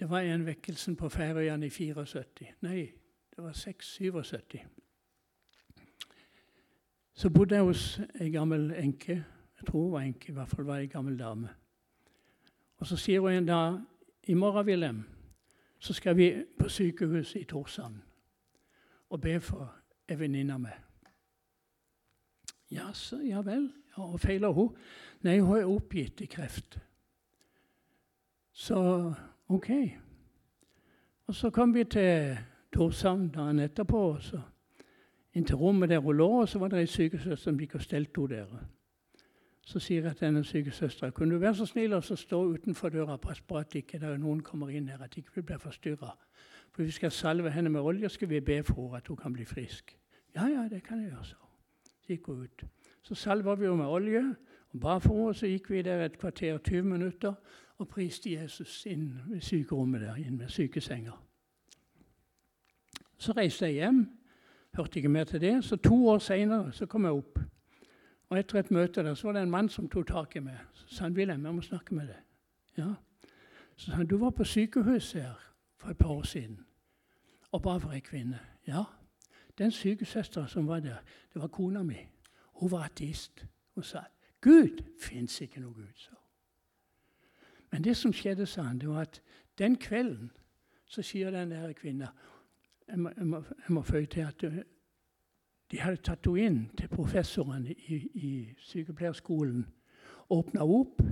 det 0.00 0.10
var 0.10 0.20
en 0.20 0.46
vekkelsen 0.46 0.96
på 0.96 1.08
Færøyene 1.08 1.66
i 1.66 1.70
74. 1.70 2.54
Nei, 2.60 2.92
det 3.36 3.44
var 3.44 3.52
6-77. 3.52 4.58
Så 7.14 7.30
bodde 7.30 7.54
jeg 7.54 7.64
hos 7.64 8.00
ei 8.20 8.30
gammel 8.30 8.72
enke. 8.78 9.24
Jeg 9.58 9.66
tror 9.66 9.82
hun 9.82 9.92
var 9.92 10.00
enke, 10.00 10.28
i 10.28 10.32
hvert 10.32 10.48
fall 10.48 10.66
var 10.66 10.82
ei 10.82 10.86
gammel 10.86 11.18
dame. 11.18 11.48
Og 12.76 12.86
så 12.86 12.96
sier 12.96 13.20
hun 13.20 13.32
en 13.32 13.46
dag 13.46 13.78
i 14.26 14.34
morgen, 14.34 14.66
Wilhelm, 14.66 15.04
så 15.78 15.92
skal 15.92 16.16
vi 16.16 16.44
på 16.58 16.68
sykehuset 16.68 17.40
i 17.40 17.44
Torsand 17.44 17.94
og 19.10 19.20
be 19.20 19.40
for 19.40 19.74
ei 20.08 20.18
venninne 20.18 20.58
meg. 20.58 20.74
Ja, 22.70 22.92
så, 22.92 23.20
ja 23.22 23.42
vel. 23.46 23.68
Ja, 23.96 24.02
og 24.02 24.20
feiler 24.20 24.48
hun? 24.48 24.74
Nei, 25.22 25.38
hun 25.38 25.58
er 25.58 25.70
oppgitt 25.70 26.20
i 26.20 26.26
kreft. 26.26 26.78
Så 28.52 29.12
OK. 29.48 29.70
Og 31.26 31.34
så 31.34 31.50
kom 31.50 31.74
vi 31.74 31.84
til 31.84 32.38
Torshavn 32.72 33.28
dagen 33.28 33.58
etterpå. 33.58 33.98
og 33.98 34.22
så 34.22 34.40
inn 35.34 35.44
til 35.44 35.56
rommet 35.56 35.88
der 35.88 35.98
hun 35.98 36.16
lå, 36.16 36.28
og 36.28 36.48
så 36.48 36.58
var 36.58 36.68
det 36.68 36.80
ei 36.84 36.86
sykesøster 36.86 37.50
som 37.50 37.58
gikk 37.58 37.74
og 37.74 37.82
stelte 37.82 38.20
henne 38.20 38.36
der. 38.36 38.66
Så 39.64 39.80
sier 39.80 40.04
jeg 40.04 40.16
til 40.16 40.26
denne 40.26 40.44
sykesøstera 40.44 41.10
kunne 41.10 41.34
du 41.34 41.40
være 41.40 41.54
så 41.56 41.66
snill 41.66 41.96
å 41.96 42.00
stå 42.00 42.40
utenfor 42.52 42.92
døra 42.92 43.16
pass 43.16 43.40
på 43.40 43.56
at 43.56 43.74
ikke 43.74 43.98
der 43.98 44.18
noen 44.20 44.42
kommer 44.44 44.68
inn 44.68 44.88
her, 44.88 45.02
at 45.02 45.16
ikke 45.16 45.40
vi 45.40 45.42
blir 45.42 45.58
forstyrra. 45.58 46.12
For 46.74 46.82
vi 46.82 46.90
skal 46.90 47.10
salve 47.10 47.50
henne 47.50 47.70
med 47.70 47.80
olje, 47.80 48.08
skal 48.08 48.28
vi 48.28 48.40
be 48.40 48.62
for 48.62 48.82
henne 48.82 49.00
at 49.00 49.08
hun 49.08 49.16
kan 49.16 49.32
bli 49.32 49.44
frisk. 49.44 49.96
Ja, 50.34 50.46
ja, 50.46 50.68
det 50.68 50.82
kan 50.82 51.00
jeg 51.00 51.10
gjøre, 51.10 51.24
så. 51.24 51.36
Så 52.02 52.12
gikk 52.12 52.26
hun 52.26 52.42
ut. 52.42 52.64
Så 53.02 53.14
salva 53.14 53.54
vi 53.54 53.64
henne 53.64 53.76
med 53.76 53.86
olje 53.86 54.24
og 54.72 54.80
ba 54.80 54.98
for 54.98 55.14
henne. 55.14 55.34
Så 55.34 55.46
gikk 55.46 55.70
vi 55.70 55.82
der 55.82 56.04
et 56.04 56.18
kvarter 56.18 56.58
20 56.58 56.82
minutter 56.82 57.34
og 57.78 57.88
priste 57.88 58.32
Jesus 58.32 58.86
inn 58.86 59.20
ved 59.26 59.40
sykerommet 59.40 60.00
der, 60.00 60.14
inn 60.14 60.36
med 60.36 60.48
sykesenger. 60.48 61.24
Så 63.18 63.32
reiste 63.32 63.66
jeg 63.66 63.72
hjem. 63.72 64.06
Hørte 64.76 64.96
ikke 64.96 65.08
mer 65.08 65.24
til 65.24 65.40
det. 65.40 65.64
Så 65.64 65.76
to 65.76 66.08
år 66.08 66.18
seinere 66.18 66.86
kom 66.86 67.04
jeg 67.04 67.12
opp. 67.12 67.38
Og 68.28 68.38
Etter 68.38 68.58
et 68.58 68.70
møte 68.70 69.02
der, 69.02 69.14
så 69.14 69.26
var 69.28 69.32
det 69.32 69.42
en 69.42 69.50
mann 69.50 69.68
som 69.68 69.88
tok 69.88 70.06
tak 70.06 70.36
i 70.36 70.40
meg. 70.40 70.58
Så 70.74 70.86
sa 70.88 71.04
han, 71.04 71.12
'Wilhelm, 71.12 71.46
jeg 71.46 71.54
må 71.54 71.62
snakke 71.62 71.94
med 71.94 72.08
deg.' 72.08 72.22
Ja. 72.76 72.94
Så 73.76 73.90
sa 73.90 73.92
han, 73.92 74.06
'Du 74.06 74.18
var 74.18 74.30
på 74.30 74.44
sykehuset 74.44 75.22
her 75.22 75.52
for 75.76 75.88
et 75.88 75.98
par 75.98 76.08
år 76.08 76.22
siden 76.22 76.64
og 77.52 77.62
ba 77.62 77.76
for 77.76 77.92
ei 77.92 78.00
kvinne.' 78.00 78.40
Ja, 78.66 78.84
den 79.58 79.70
sykesøstera 79.70 80.46
som 80.46 80.66
var 80.66 80.80
der, 80.80 80.96
det 81.34 81.42
var 81.42 81.48
kona 81.48 81.82
mi. 81.82 82.08
Hun 82.54 82.70
var 82.70 82.84
ateist. 82.84 83.46
Hun 83.74 83.82
sa, 83.84 84.00
'Gud 84.40 84.82
fins 85.00 85.40
ikke 85.40 85.60
noe 85.60 85.72
Gud', 85.72 86.04
sa 86.04 86.13
Men 87.74 87.84
det 87.84 87.96
som 87.96 88.12
skjedde, 88.12 88.46
sa 88.46 88.62
han, 88.62 88.78
det 88.78 88.88
var 88.88 89.00
at 89.00 89.22
den 89.58 89.76
kvelden 89.76 90.30
så 90.86 91.02
sier 91.02 91.30
den 91.30 91.50
der 91.50 91.72
kvinna 91.72 92.06
jeg 92.88 92.98
må, 92.98 93.10
jeg, 93.16 93.26
må, 93.26 93.36
jeg 93.36 93.74
må 93.74 93.82
føye 93.82 94.06
til 94.06 94.20
at 94.20 94.44
de 95.70 95.80
hadde 95.80 95.96
tatt 96.06 96.28
henne 96.28 96.44
inn 96.44 96.60
til 96.78 96.92
professorene 96.92 97.74
i, 97.74 97.98
i 98.14 98.30
sykepleierskolen. 98.58 99.66
Åpna 100.30 100.62
opp 100.62 101.02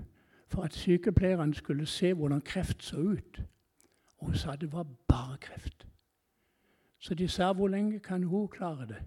for 0.46 0.62
at 0.62 0.78
sykepleierne 0.78 1.54
skulle 1.54 1.86
se 1.86 2.12
hvordan 2.14 2.46
kreft 2.46 2.86
så 2.86 3.02
ut. 3.10 3.42
Og 4.18 4.30
hun 4.30 4.38
sa 4.38 4.54
det 4.54 4.70
var 4.72 4.86
bare 5.08 5.42
kreft. 5.42 5.86
Så 6.98 7.14
de 7.14 7.28
sa 7.28 7.52
hvor 7.52 7.74
lenge 7.74 7.98
kan 7.98 8.22
hun 8.22 8.48
klare 8.48 8.86
det? 8.86 9.02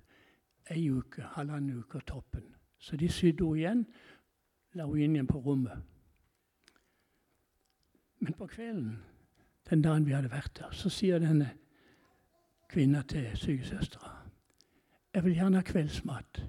Ei 0.75 0.89
uke, 0.91 1.21
halvannen 1.21 1.79
uke 1.79 2.03
toppen. 2.03 2.51
Så 2.77 2.97
de 2.97 3.07
sydde 3.09 3.45
henne 3.45 3.57
igjen, 3.57 3.89
la 4.73 4.91
henne 4.91 5.03
inn 5.03 5.21
igjen 5.21 5.35
på 5.37 5.39
rommet. 5.39 5.94
Men 8.25 8.33
på 8.33 8.47
kvelden, 8.47 9.03
den 9.69 9.81
dagen 9.81 10.05
vi 10.05 10.11
hadde 10.11 10.31
vært 10.31 10.55
der, 10.57 10.71
så 10.73 10.89
sier 10.89 11.19
denne 11.21 11.51
kvinna 12.69 13.03
til 13.05 13.27
sykesøstera 13.37 14.13
'Jeg 15.13 15.23
vil 15.23 15.33
gjerne 15.33 15.55
ha 15.55 15.63
kveldsmat.' 15.63 16.41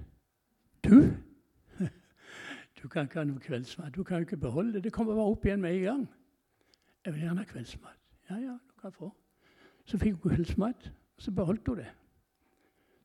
Du? 0.83 1.13
Du 2.81 2.87
kan 2.87 3.03
ikke 3.03 3.19
ha 3.19 3.23
noe 3.23 3.39
kveldsmat. 3.39 3.95
Du 3.95 4.03
kan 4.03 4.17
jo 4.17 4.25
ikke 4.25 4.37
beholde 4.37 4.73
det. 4.73 4.83
Det 4.83 4.93
kommer 4.93 5.15
bare 5.15 5.25
opp 5.25 5.45
igjen 5.45 5.61
med 5.61 5.75
en 5.75 5.81
gang. 5.83 6.09
Jeg 7.05 7.13
vil 7.13 7.21
gjerne 7.21 7.39
ha 7.39 7.45
kveldsmat. 7.45 7.99
Ja, 8.29 8.35
ja, 8.35 8.57
du 8.69 8.81
kan 8.81 8.91
få. 8.91 9.11
Så 9.85 9.97
fikk 9.97 10.13
hun 10.13 10.21
kveldsmat, 10.31 10.91
og 11.17 11.23
så 11.23 11.31
beholdt 11.31 11.67
hun 11.67 11.77
det. 11.77 11.87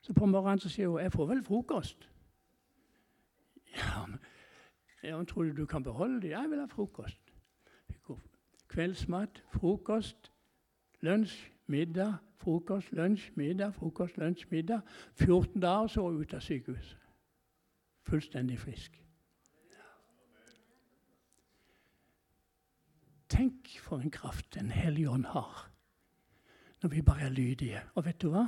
Så 0.00 0.12
på 0.12 0.26
morgenen 0.26 0.58
så 0.58 0.68
sier 0.68 0.88
hun 0.88 1.00
'Jeg 1.00 1.12
får 1.12 1.26
vel 1.26 1.42
frokost'. 1.42 2.08
Ja, 3.76 4.06
men 4.06 4.18
ja, 5.02 5.24
tror 5.24 5.42
du 5.42 5.52
du 5.52 5.66
kan 5.66 5.82
beholde 5.82 6.20
det? 6.20 6.30
Jeg 6.30 6.50
vil 6.50 6.58
ha 6.58 6.66
frokost. 6.66 7.21
Kveldsmat, 8.72 9.42
frokost, 9.52 10.32
lunsj, 11.00 11.50
middag, 11.66 12.14
frokost, 12.40 12.92
lunsj, 12.92 13.30
middag, 13.37 13.74
frokost, 13.74 14.16
lunsj, 14.16 14.46
middag. 14.50 14.80
14 15.14 15.61
dager 15.61 15.87
så 15.92 16.06
ut 16.11 16.35
av 16.35 16.40
sykehuset. 16.40 16.98
Fullstendig 18.08 18.58
frisk. 18.58 18.96
Tenk 23.28 23.68
for 23.80 24.00
en 24.00 24.11
kraft 24.11 24.54
Den 24.54 24.70
hellige 24.70 25.11
ånd 25.11 25.24
har 25.24 25.68
når 26.82 26.88
vi 26.88 27.02
bare 27.02 27.20
er 27.20 27.28
lydige. 27.28 27.80
Og 27.94 28.04
vet 28.04 28.22
du 28.22 28.30
hva? 28.32 28.46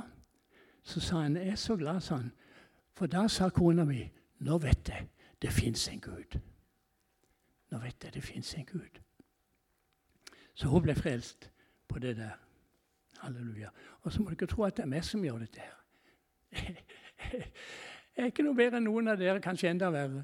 Så 0.83 0.99
sa 0.99 1.21
han 1.21 1.37
jeg 1.37 1.47
er 1.47 1.55
så 1.55 1.77
glad, 1.77 2.01
sa 2.01 2.15
han. 2.15 2.33
For 2.93 3.07
da 3.07 3.27
sa 3.27 3.49
kona 3.49 3.85
mi 3.85 4.03
nå 4.39 4.57
vet 4.57 4.89
jeg 4.89 5.07
det 5.41 5.53
fins 5.53 5.87
en 5.87 6.01
Gud. 6.01 6.39
Nå 7.71 7.79
vet 7.79 8.03
jeg 8.03 8.13
det 8.13 8.23
fins 8.23 8.53
en 8.55 8.65
Gud. 8.65 9.04
Så 10.55 10.71
hun 10.71 10.83
ble 10.85 10.95
frelst 10.95 11.49
på 11.87 11.99
det 11.99 12.15
der. 12.17 12.37
Halleluja. 13.19 13.69
Og 14.01 14.13
så 14.13 14.21
må 14.21 14.31
ikke 14.31 14.47
tro 14.47 14.63
at 14.63 14.77
det 14.77 14.83
er 14.83 14.91
meg 14.91 15.03
som 15.03 15.23
gjør 15.23 15.43
dette 15.43 15.63
her. 15.63 15.75
Jeg 18.15 18.23
er 18.23 18.31
ikke 18.31 18.45
noe 18.47 18.55
bedre 18.55 18.79
enn 18.79 18.87
noen 18.87 19.11
av 19.11 19.19
dere, 19.19 19.41
kanskje 19.43 19.73
enda 19.73 19.89
verre. 19.91 20.23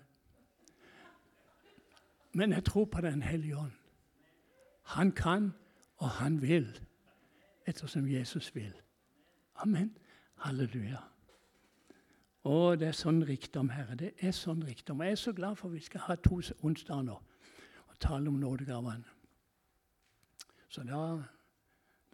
Men 2.31 2.55
jeg 2.55 2.63
tror 2.63 2.85
på 2.87 3.01
Den 3.01 3.21
hellige 3.21 3.57
ånd. 3.57 3.73
Han 4.95 5.11
kan, 5.11 5.53
og 5.97 6.09
han 6.09 6.41
vil, 6.41 6.69
ettersom 7.67 8.07
Jesus 8.07 8.55
vil. 8.55 8.73
Amen. 9.55 9.97
Halleluja. 10.35 11.01
Å, 12.43 12.75
det 12.79 12.87
er 12.87 12.97
sånn 12.97 13.21
rikdom, 13.27 13.69
Herre. 13.69 13.95
Det 13.95 14.13
er 14.17 14.31
sånn 14.33 14.63
rikdom. 14.65 15.03
Jeg 15.05 15.11
er 15.11 15.19
så 15.19 15.33
glad 15.35 15.59
for 15.59 15.69
at 15.69 15.75
vi 15.75 15.83
skal 15.85 16.07
ha 16.07 16.15
to 16.15 16.39
onsdager 16.65 17.03
nå 17.05 17.19
og 17.91 17.99
tale 17.99 18.31
om 18.31 18.39
nådegavene. 18.41 19.20
Så 20.71 20.83
da, 20.87 21.23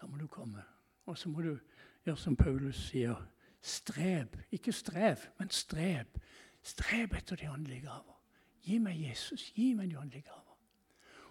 da 0.01 0.07
må 0.09 0.17
du 0.17 0.27
komme. 0.27 0.63
Og 1.05 1.17
så 1.17 1.29
må 1.29 1.41
du 1.41 1.59
gjøre 2.05 2.17
som 2.17 2.35
Paulus 2.35 2.79
sier. 2.89 3.19
Streb. 3.61 4.33
Ikke 4.51 4.71
strev, 4.73 5.27
men 5.37 5.51
streb. 5.53 6.17
Streb 6.65 7.13
etter 7.13 7.37
de 7.37 7.51
åndelige 7.51 7.85
gaver. 7.85 8.15
Gi 8.65 8.79
meg 8.81 8.97
Jesus. 8.97 9.51
Gi 9.53 9.75
meg 9.77 9.91
de 9.91 9.99
åndelige 9.99 10.25
gaver. 10.25 10.55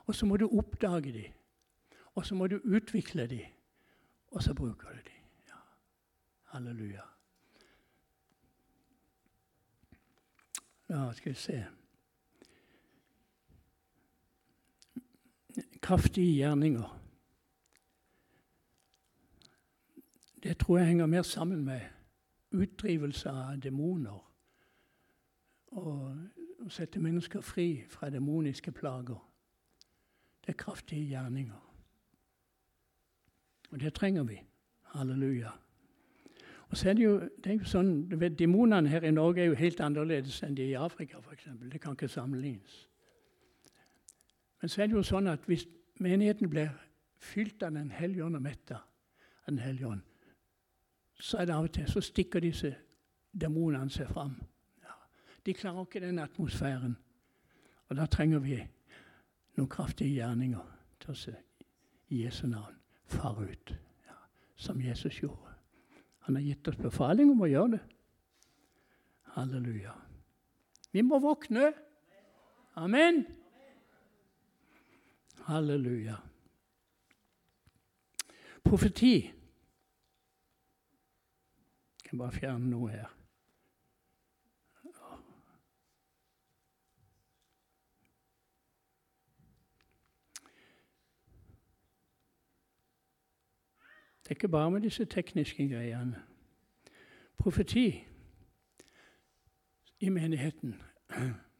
Og 0.07 0.15
så 0.15 0.27
må 0.27 0.37
du 0.39 0.47
oppdage 0.47 1.13
dem. 1.13 1.33
Og 2.15 2.27
så 2.27 2.35
må 2.35 2.47
du 2.47 2.61
utvikle 2.63 3.27
dem. 3.27 3.51
Og 4.31 4.43
så 4.43 4.55
bruker 4.55 4.95
du 4.95 5.03
dem. 5.09 5.25
Ja. 5.49 5.59
Halleluja. 6.53 7.03
Ja, 10.89 11.13
skal 11.13 11.33
vi 11.33 11.39
se 11.39 11.67
Kraftige 15.83 16.35
gjerninger. 16.35 17.06
Det 20.47 20.59
tror 20.59 20.79
jeg 20.79 20.87
henger 20.87 21.07
mer 21.07 21.23
sammen 21.23 21.65
med 21.65 21.81
utdrivelse 22.51 23.31
av 23.31 23.57
demoner. 23.63 24.33
Og 25.67 26.19
å 26.63 26.69
sette 26.71 27.03
mennesker 27.03 27.43
fri 27.43 27.83
fra 27.91 28.11
demoniske 28.15 28.71
plager. 28.73 29.19
Det 30.47 30.55
er 30.55 30.59
kraftige 30.61 31.09
gjerninger. 31.11 31.59
Og 33.71 33.81
det 33.81 33.95
trenger 33.95 34.23
vi. 34.23 34.39
Halleluja. 34.95 35.51
Og 36.69 36.77
så 36.77 36.91
er 36.91 36.95
det 36.95 37.03
jo, 37.03 37.19
det 37.45 37.53
er 37.53 37.59
jo 37.59 37.67
sånn, 37.67 37.93
vet, 38.15 38.39
Demonene 38.39 38.91
her 38.91 39.03
i 39.03 39.11
Norge 39.11 39.43
er 39.43 39.51
jo 39.51 39.59
helt 39.59 39.83
annerledes 39.83 40.39
enn 40.47 40.55
de 40.55 40.71
i 40.71 40.79
Afrika, 40.79 41.19
f.eks. 41.19 41.49
Det 41.73 41.81
kan 41.83 41.99
ikke 41.99 42.09
sammenlignes. 42.09 42.85
Men 44.63 44.71
så 44.71 44.83
er 44.83 44.87
det 44.87 44.95
jo 44.95 45.03
sånn 45.07 45.27
at 45.27 45.51
hvis 45.51 45.67
menigheten 45.99 46.51
blir 46.51 46.71
fylt 47.19 47.67
av 47.67 47.75
Den 47.75 47.91
hellige 47.91 48.25
ånd 48.25 48.39
og 48.39 48.47
metta 48.47 48.79
av 48.79 49.51
Den 49.51 49.59
hellige 49.59 49.91
ånd, 49.91 50.07
så 51.19 51.39
er 51.39 51.49
det 51.49 51.55
av 51.55 51.65
og 51.65 51.73
til 51.73 51.89
så 51.89 52.01
stikker 52.05 52.45
disse 52.45 52.75
demonene 53.33 53.91
seg 53.93 54.09
fram. 54.13 54.37
Ja. 54.83 54.95
De 55.47 55.55
klarer 55.55 55.87
ikke 55.87 56.01
den 56.05 56.19
atmosfæren. 56.19 56.97
Og 57.89 57.97
da 57.97 58.07
trenger 58.11 58.43
vi 58.43 58.59
noen 59.57 59.71
kraftige 59.71 60.19
gjerninger 60.19 60.73
til 61.01 61.13
å 61.13 61.19
se 61.19 61.35
Jesu 62.13 62.47
navn 62.47 62.75
fare 63.07 63.47
ut, 63.47 63.73
ja, 64.07 64.17
som 64.59 64.81
Jesus 64.83 65.21
gjorde. 65.23 65.55
Han 66.27 66.37
har 66.37 66.43
gitt 66.43 66.69
oss 66.69 66.79
befaling 66.81 67.31
om 67.31 67.45
å 67.47 67.51
gjøre 67.51 67.77
det. 67.77 67.83
Halleluja. 69.37 69.93
Vi 70.91 71.05
må 71.07 71.21
våkne. 71.23 71.71
Amen. 72.83 73.23
Halleluja. 75.47 76.17
Profeti. 78.67 79.36
Jeg 82.07 82.11
kan 82.11 82.19
bare 82.19 82.33
fjerne 82.33 82.71
noe 82.71 82.91
her. 82.91 83.07
Det 94.23 94.31
er 94.31 94.31
ikke 94.31 94.49
bare 94.49 94.71
med 94.71 94.81
disse 94.81 95.05
tekniske 95.05 95.69
greiene. 95.69 96.23
Profeti 97.39 98.05
i 100.01 100.09
menigheten. 100.09 100.83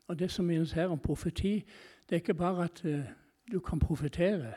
Og 0.07 0.19
Det 0.19 0.31
som 0.31 0.45
menes 0.45 0.73
her 0.73 0.87
om 0.87 0.99
profeti, 0.99 1.65
det 2.09 2.13
er 2.13 2.21
ikke 2.21 2.35
bare 2.35 2.65
at 2.65 2.85
uh, 2.85 3.01
du 3.53 3.61
kan 3.61 3.79
profetere. 3.79 4.53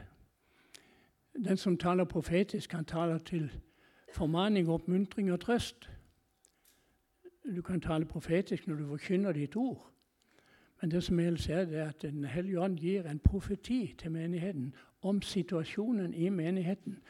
Den 1.34 1.58
som 1.58 1.78
taler 1.78 2.04
profetisk, 2.04 2.69
kan 2.69 2.86
tale 2.86 3.19
til 3.19 3.62
formaning, 4.13 4.69
oppmuntring 4.69 5.32
og 5.32 5.39
trøst. 5.39 5.89
Du 7.56 7.62
kan 7.62 7.82
tale 7.82 8.06
profetisk 8.06 8.67
når 8.67 8.76
du 8.76 8.88
forkynner 8.88 9.32
ditt 9.32 9.56
ord. 9.56 9.89
Men 10.82 10.91
det 10.91 11.04
som 11.04 11.19
helst 11.19 11.50
er, 11.50 11.65
det 11.65 11.80
er 11.80 11.89
at 11.89 12.02
Den 12.02 12.26
hellige 12.26 12.60
ånd 12.60 12.78
gir 12.78 13.04
en 13.04 13.19
profeti 13.19 13.95
til 13.98 14.12
menigheten 14.12 14.76
om 15.02 15.22
situasjonen 15.22 16.13
i 16.13 16.30
menigheten 16.30 17.02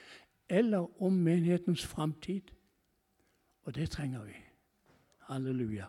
eller 0.49 1.01
om 1.03 1.13
menighetens 1.13 1.85
framtid. 1.85 2.41
Og 3.61 3.75
det 3.75 3.89
trenger 3.89 4.23
vi. 4.23 4.33
Halleluja. 5.19 5.85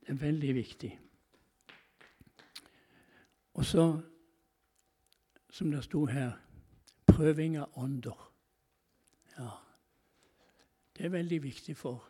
Det 0.00 0.08
er 0.08 0.14
veldig 0.14 0.54
viktig. 0.54 1.00
Og 3.54 3.64
så, 3.64 4.00
som 5.50 5.70
det 5.70 5.84
sto 5.84 6.06
her, 6.06 6.32
prøving 7.06 7.56
av 7.56 7.68
ånder. 7.74 8.32
Ja. 9.38 9.67
Det 10.98 11.06
er 11.06 11.08
veldig 11.08 11.42
viktig 11.42 11.76
for, 11.76 12.08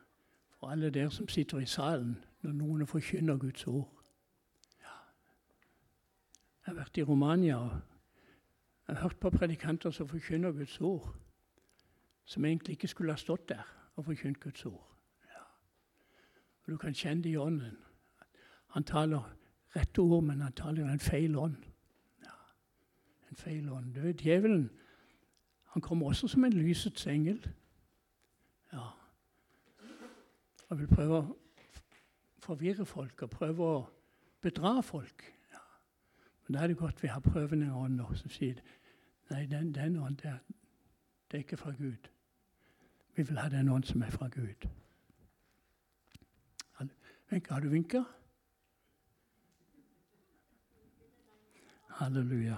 for 0.59 0.71
alle 0.71 0.91
dere 0.91 1.11
som 1.11 1.29
sitter 1.29 1.59
i 1.59 1.67
salen 1.67 2.17
når 2.41 2.53
noen 2.53 2.87
forkynner 2.87 3.37
Guds 3.37 3.67
ord. 3.67 3.89
Ja. 4.81 4.95
Jeg 6.65 6.73
har 6.73 6.79
vært 6.79 6.99
i 6.99 7.05
Romania 7.05 7.59
og 7.59 7.81
jeg 8.89 8.97
har 8.97 9.03
hørt 9.03 9.21
på 9.21 9.31
predikanter 9.31 9.91
som 9.91 10.09
forkynner 10.09 10.53
Guds 10.53 10.81
ord 10.81 11.15
som 12.25 12.45
egentlig 12.45 12.73
ikke 12.73 12.89
skulle 12.89 13.13
ha 13.13 13.17
stått 13.17 13.49
der 13.49 13.67
og 13.97 14.05
forkynt 14.05 14.41
Guds 14.41 14.65
ord. 14.67 14.97
Ja. 15.25 15.45
Og 16.65 16.73
Du 16.73 16.77
kan 16.77 16.95
kjenne 16.95 17.23
det 17.23 17.31
i 17.31 17.37
ånden. 17.37 17.77
Han 18.67 18.85
taler 18.85 19.37
rette 19.77 19.99
ord, 19.99 20.25
men 20.25 20.41
han 20.41 20.53
taler 20.53 20.89
en 20.89 21.01
feil 21.01 21.37
ånd. 21.37 21.57
Ja. 22.25 22.37
En 23.31 23.37
feil 23.37 23.69
ånd. 23.69 23.95
Du 23.95 24.01
vet, 24.01 24.25
Djevelen 24.25 24.71
han 25.65 25.83
kommer 25.83 26.07
også 26.07 26.29
som 26.29 26.45
en 26.45 26.53
lysets 26.53 27.07
engel. 27.07 27.49
Ja. 28.73 28.87
Og 30.69 30.79
vil 30.79 30.89
prøve 30.89 31.19
å 31.19 31.37
forvirre 32.43 32.87
folk 32.87 33.23
og 33.23 33.31
prøve 33.31 33.69
å 33.77 33.79
bedra 34.43 34.81
folk. 34.85 35.25
Ja. 35.53 35.63
Men 36.47 36.57
da 36.57 36.63
er 36.63 36.73
det 36.73 36.81
godt 36.81 37.03
vi 37.03 37.13
har 37.13 37.25
prøvende 37.25 37.73
ånder 37.75 38.15
som 38.15 38.33
sier 38.33 38.61
nei, 39.31 39.47
den, 39.47 39.73
den 39.75 39.97
ånd 39.97 40.21
der, 40.23 40.39
det 41.29 41.41
er 41.41 41.47
ikke 41.47 41.61
fra 41.61 41.73
Gud. 41.77 42.11
Vi 43.17 43.23
vil 43.23 43.41
ha 43.41 43.49
den 43.53 43.69
ånd 43.69 43.85
som 43.89 44.03
er 44.03 44.13
fra 44.15 44.29
Gud. 44.33 44.69
Wenche, 47.31 47.53
har 47.53 47.61
du 47.61 47.69
vinka? 47.69 48.03
Halleluja. 51.89 52.57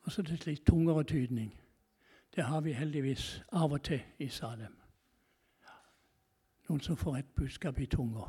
Og 0.00 0.12
så 0.12 0.22
til 0.22 0.40
litt 0.46 0.66
tungere 0.66 1.04
tydning. 1.04 1.52
Det 2.34 2.44
har 2.44 2.60
vi 2.60 2.72
heldigvis 2.72 3.42
av 3.52 3.72
og 3.72 3.82
til 3.82 4.00
i 4.18 4.28
Salem. 4.28 4.77
Noen 6.68 6.80
som 6.80 6.96
får 6.96 7.16
et 7.16 7.34
budskap 7.36 7.78
i 7.80 7.86
tunger. 7.86 8.28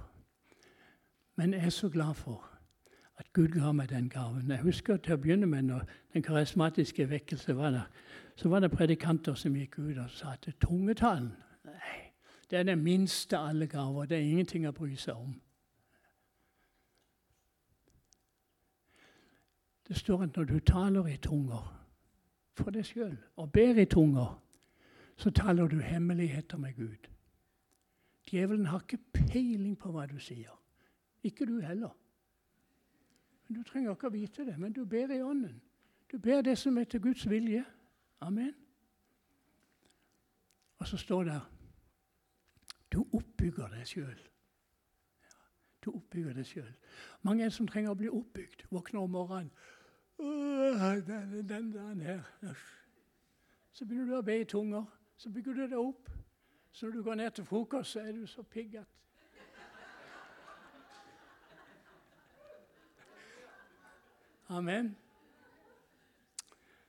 Men 1.35 1.53
jeg 1.53 1.65
er 1.65 1.69
så 1.69 1.89
glad 1.89 2.13
for 2.13 2.49
at 3.17 3.33
Gud 3.33 3.47
ga 3.47 3.71
meg 3.71 3.89
den 3.89 4.09
gaven. 4.09 4.51
Jeg 4.51 4.63
husker 4.63 4.97
til 4.97 5.13
å 5.13 5.19
begynne 5.19 5.47
med 5.47 5.67
når 5.67 5.83
den 6.13 6.23
karismatiske 6.23 7.09
vekkelse 7.09 7.55
var 7.55 7.71
der, 7.75 7.89
så 8.35 8.49
var 8.49 8.59
det 8.59 8.71
predikanter 8.71 9.35
som 9.35 9.55
gikk 9.55 9.79
ut 9.79 9.97
og 9.97 10.09
sa 10.09 10.33
at 10.37 10.47
tungetalen 10.61 11.33
nei, 11.67 11.97
det 12.49 12.59
er 12.59 12.63
det 12.63 12.77
minste 12.79 13.37
av 13.37 13.49
alle 13.51 13.67
gaver. 13.67 14.05
Det 14.05 14.17
er 14.17 14.29
ingenting 14.31 14.67
å 14.67 14.73
bry 14.73 14.95
seg 14.95 15.19
om. 15.19 15.35
Det 19.87 19.97
står 19.97 20.23
at 20.23 20.37
når 20.37 20.43
du 20.43 20.59
taler 20.59 21.07
i 21.07 21.17
tunger 21.17 21.67
for 22.55 22.71
deg 22.71 22.85
sjøl 22.85 23.15
og 23.35 23.51
ber 23.51 23.79
i 23.81 23.85
tunger, 23.85 24.35
så 25.17 25.31
taler 25.35 25.67
du 25.67 25.79
hemmeligheter 25.79 26.57
med 26.57 26.75
Gud. 26.75 27.09
Djevelen 28.29 28.65
har 28.65 28.79
ikke 28.79 29.01
peiling 29.13 29.77
på 29.79 29.91
hva 29.91 30.05
du 30.05 30.19
sier. 30.21 30.53
Ikke 31.23 31.45
du 31.45 31.59
heller. 31.59 31.95
Men 33.47 33.57
Du 33.57 33.63
trenger 33.63 33.91
ikke 33.91 34.07
å 34.07 34.13
vite 34.13 34.45
det, 34.45 34.57
men 34.59 34.73
du 34.73 34.85
ber 34.85 35.11
i 35.11 35.21
ånden. 35.21 35.61
Du 36.11 36.17
ber 36.17 36.41
det 36.41 36.57
som 36.57 36.77
er 36.77 36.83
til 36.83 37.01
Guds 37.01 37.29
vilje. 37.29 37.63
Amen. 38.21 38.53
Og 40.79 40.87
så 40.87 40.97
står 40.97 41.23
det 41.23 41.41
Du 42.91 43.05
oppbygger 43.13 43.67
deg 43.73 43.87
sjøl. 43.87 44.21
Du 45.85 45.91
oppbygger 45.91 46.33
deg 46.33 46.45
sjøl. 46.45 46.71
Mange 47.21 47.51
som 47.51 47.67
trenger 47.67 47.91
å 47.91 47.97
bli 47.97 48.09
oppbygd. 48.09 48.65
Våkner 48.69 49.01
om 49.01 49.11
morgenen 49.11 49.51
den, 50.19 51.49
den, 51.49 51.73
den 51.73 52.01
her. 52.01 52.21
Så 53.71 53.85
begynner 53.85 54.05
du 54.05 54.17
å 54.17 54.25
be 54.25 54.39
i 54.41 54.45
tunger. 54.45 54.85
Så 55.17 55.29
bygger 55.29 55.53
du 55.53 55.61
deg 55.67 55.77
opp. 55.79 56.09
Så 56.71 56.85
når 56.85 56.93
du 56.93 57.03
går 57.03 57.15
ned 57.15 57.31
til 57.31 57.45
frokost, 57.45 57.91
så 57.91 57.99
er 57.99 58.11
du 58.11 58.25
så 58.27 58.43
pigget. 58.43 58.85
Amen. 64.49 64.97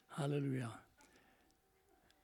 Halleluja. 0.09 0.69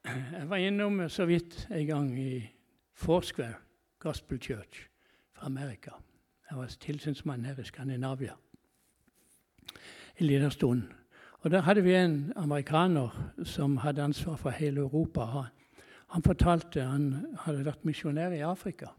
Jeg 0.04 0.50
var 0.50 0.57
innom 0.57 1.09
så 1.09 1.24
vidt 1.24 1.68
en 1.70 1.86
gang 1.86 2.18
i 2.18 2.52
Foursquare 2.94 3.54
Gospel 3.98 4.42
Church 4.42 4.88
fra 5.32 5.46
Amerika. 5.46 5.90
Jeg 6.50 6.59
var 6.59 6.66
tilsynsmann 6.66 7.44
her 7.44 7.61
i 7.61 7.64
Skandinavia 7.64 8.36
en 10.16 10.26
liten 10.26 10.50
stund. 10.50 10.82
Og 11.40 11.50
Der 11.50 11.61
hadde 11.61 11.82
vi 11.82 11.94
en 11.94 12.32
amerikaner 12.36 13.32
som 13.44 13.76
hadde 13.76 14.02
ansvar 14.02 14.36
for 14.36 14.50
hele 14.50 14.80
Europa. 14.80 15.20
Han 16.14 16.22
fortalte 16.22 16.84
han 16.84 17.11
hadde 17.44 17.64
vært 17.66 17.84
misjonær 17.84 18.34
i 18.36 18.44
Afrika. 18.46 18.92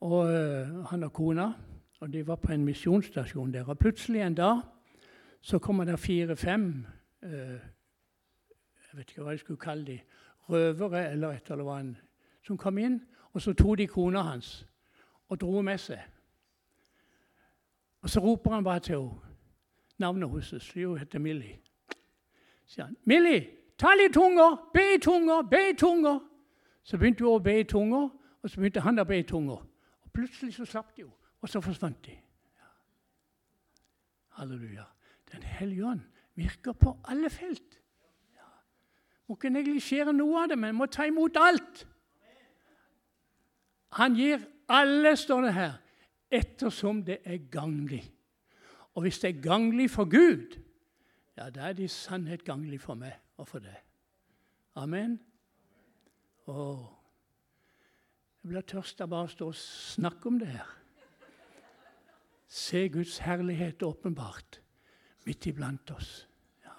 Og 0.00 0.26
uh, 0.28 0.84
Han 0.90 1.04
og 1.04 1.12
kona 1.12 1.52
og 2.00 2.12
de 2.12 2.26
var 2.26 2.36
på 2.36 2.52
en 2.52 2.64
misjonsstasjon 2.64 3.52
der. 3.52 3.68
Og 3.68 3.78
Plutselig 3.78 4.20
en 4.20 4.34
dag 4.34 4.60
så 5.40 5.58
kommer 5.58 5.84
det 5.84 5.98
fire-fem 5.98 6.86
uh, 7.22 7.58
jeg 8.96 9.00
vet 9.00 9.10
ikke 9.10 9.22
hva 9.22 9.32
jeg 9.34 9.40
skulle 9.42 9.60
kalle 9.60 9.84
de, 9.84 9.98
røvere 10.48 11.10
eller 11.10 11.34
et 11.36 11.50
eller 11.50 11.68
annet, 11.68 11.96
som 12.46 12.56
kom 12.56 12.78
inn. 12.78 13.00
Og 13.32 13.42
så 13.42 13.52
tok 13.52 13.78
de 13.78 13.86
kona 13.86 14.22
hans 14.24 14.66
og 15.28 15.40
dro 15.40 15.60
med 15.60 15.78
seg. 15.78 16.00
Og 18.00 18.10
så 18.10 18.22
roper 18.24 18.54
han 18.54 18.64
bare 18.64 18.80
til 18.80 18.96
henne. 19.02 19.34
Navnet 19.98 20.30
hennes 20.30 20.72
hun 20.72 20.98
heter 20.98 21.18
Millie. 21.18 21.58
sier 22.66 22.84
han, 22.84 22.96
'Millie, 23.04 23.55
ta 23.78 23.94
litt 23.94 24.14
tunger! 24.14 24.56
Be 24.74 24.94
i 24.94 24.98
tunger! 24.98 25.42
Be 25.42 25.70
i 25.70 25.76
tunger!' 25.76 26.20
Så 26.86 26.98
begynte 26.98 27.24
hun 27.24 27.34
å 27.34 27.42
be 27.42 27.56
i 27.60 27.64
tunger, 27.66 28.10
og 28.42 28.50
så 28.50 28.60
begynte 28.60 28.84
han 28.84 29.02
å 29.02 29.04
be 29.04 29.18
i 29.18 29.26
tunger. 29.26 29.58
Og 30.04 30.12
Plutselig 30.14 30.54
så 30.54 30.64
slapp 30.64 30.92
de 30.96 31.02
henne, 31.02 31.32
og 31.42 31.50
så 31.50 31.60
forsvant 31.60 31.98
de. 32.06 32.12
Ja. 32.14 32.68
Halleluja. 34.38 34.84
Den 35.32 35.42
hellige 35.42 35.86
ånd 35.86 36.04
virker 36.38 36.72
på 36.78 36.94
alle 37.10 37.30
felt. 37.30 37.80
Ja. 38.36 38.46
Må 39.26 39.34
ikke 39.34 39.50
neglisjere 39.50 40.14
noe 40.14 40.44
av 40.44 40.52
det, 40.52 40.60
men 40.62 40.78
må 40.78 40.86
ta 40.86 41.08
imot 41.10 41.36
alt. 41.40 41.82
Han 43.98 44.14
gir 44.14 44.46
alle, 44.68 45.16
står 45.16 45.48
det 45.48 45.52
her, 45.56 45.76
ettersom 46.30 47.02
det 47.04 47.18
er 47.24 47.42
ganglig. 47.50 48.04
Og 48.94 49.02
hvis 49.02 49.18
det 49.18 49.34
er 49.34 49.42
ganglig 49.42 49.90
for 49.90 50.06
Gud, 50.06 50.54
ja, 51.36 51.50
da 51.50 51.68
er 51.68 51.76
det 51.76 51.90
i 51.90 51.92
sannhet 51.92 52.44
ganglig 52.46 52.78
for 52.80 52.94
meg 52.94 53.18
og 53.36 53.48
for 53.48 53.64
deg. 53.64 53.76
Amen. 54.76 55.18
Åh, 56.46 56.84
jeg 58.42 58.50
blir 58.52 58.66
tørst 58.70 59.00
av 59.02 59.10
bare 59.10 59.26
å 59.26 59.32
stå 59.32 59.48
og 59.50 59.58
snakke 59.58 60.28
om 60.30 60.38
det 60.38 60.52
her. 60.52 60.74
Se 62.46 62.84
Guds 62.94 63.18
herlighet 63.24 63.82
åpenbart 63.82 64.60
midt 65.26 65.48
iblant 65.50 65.90
oss. 65.90 66.28
Ja. 66.62 66.76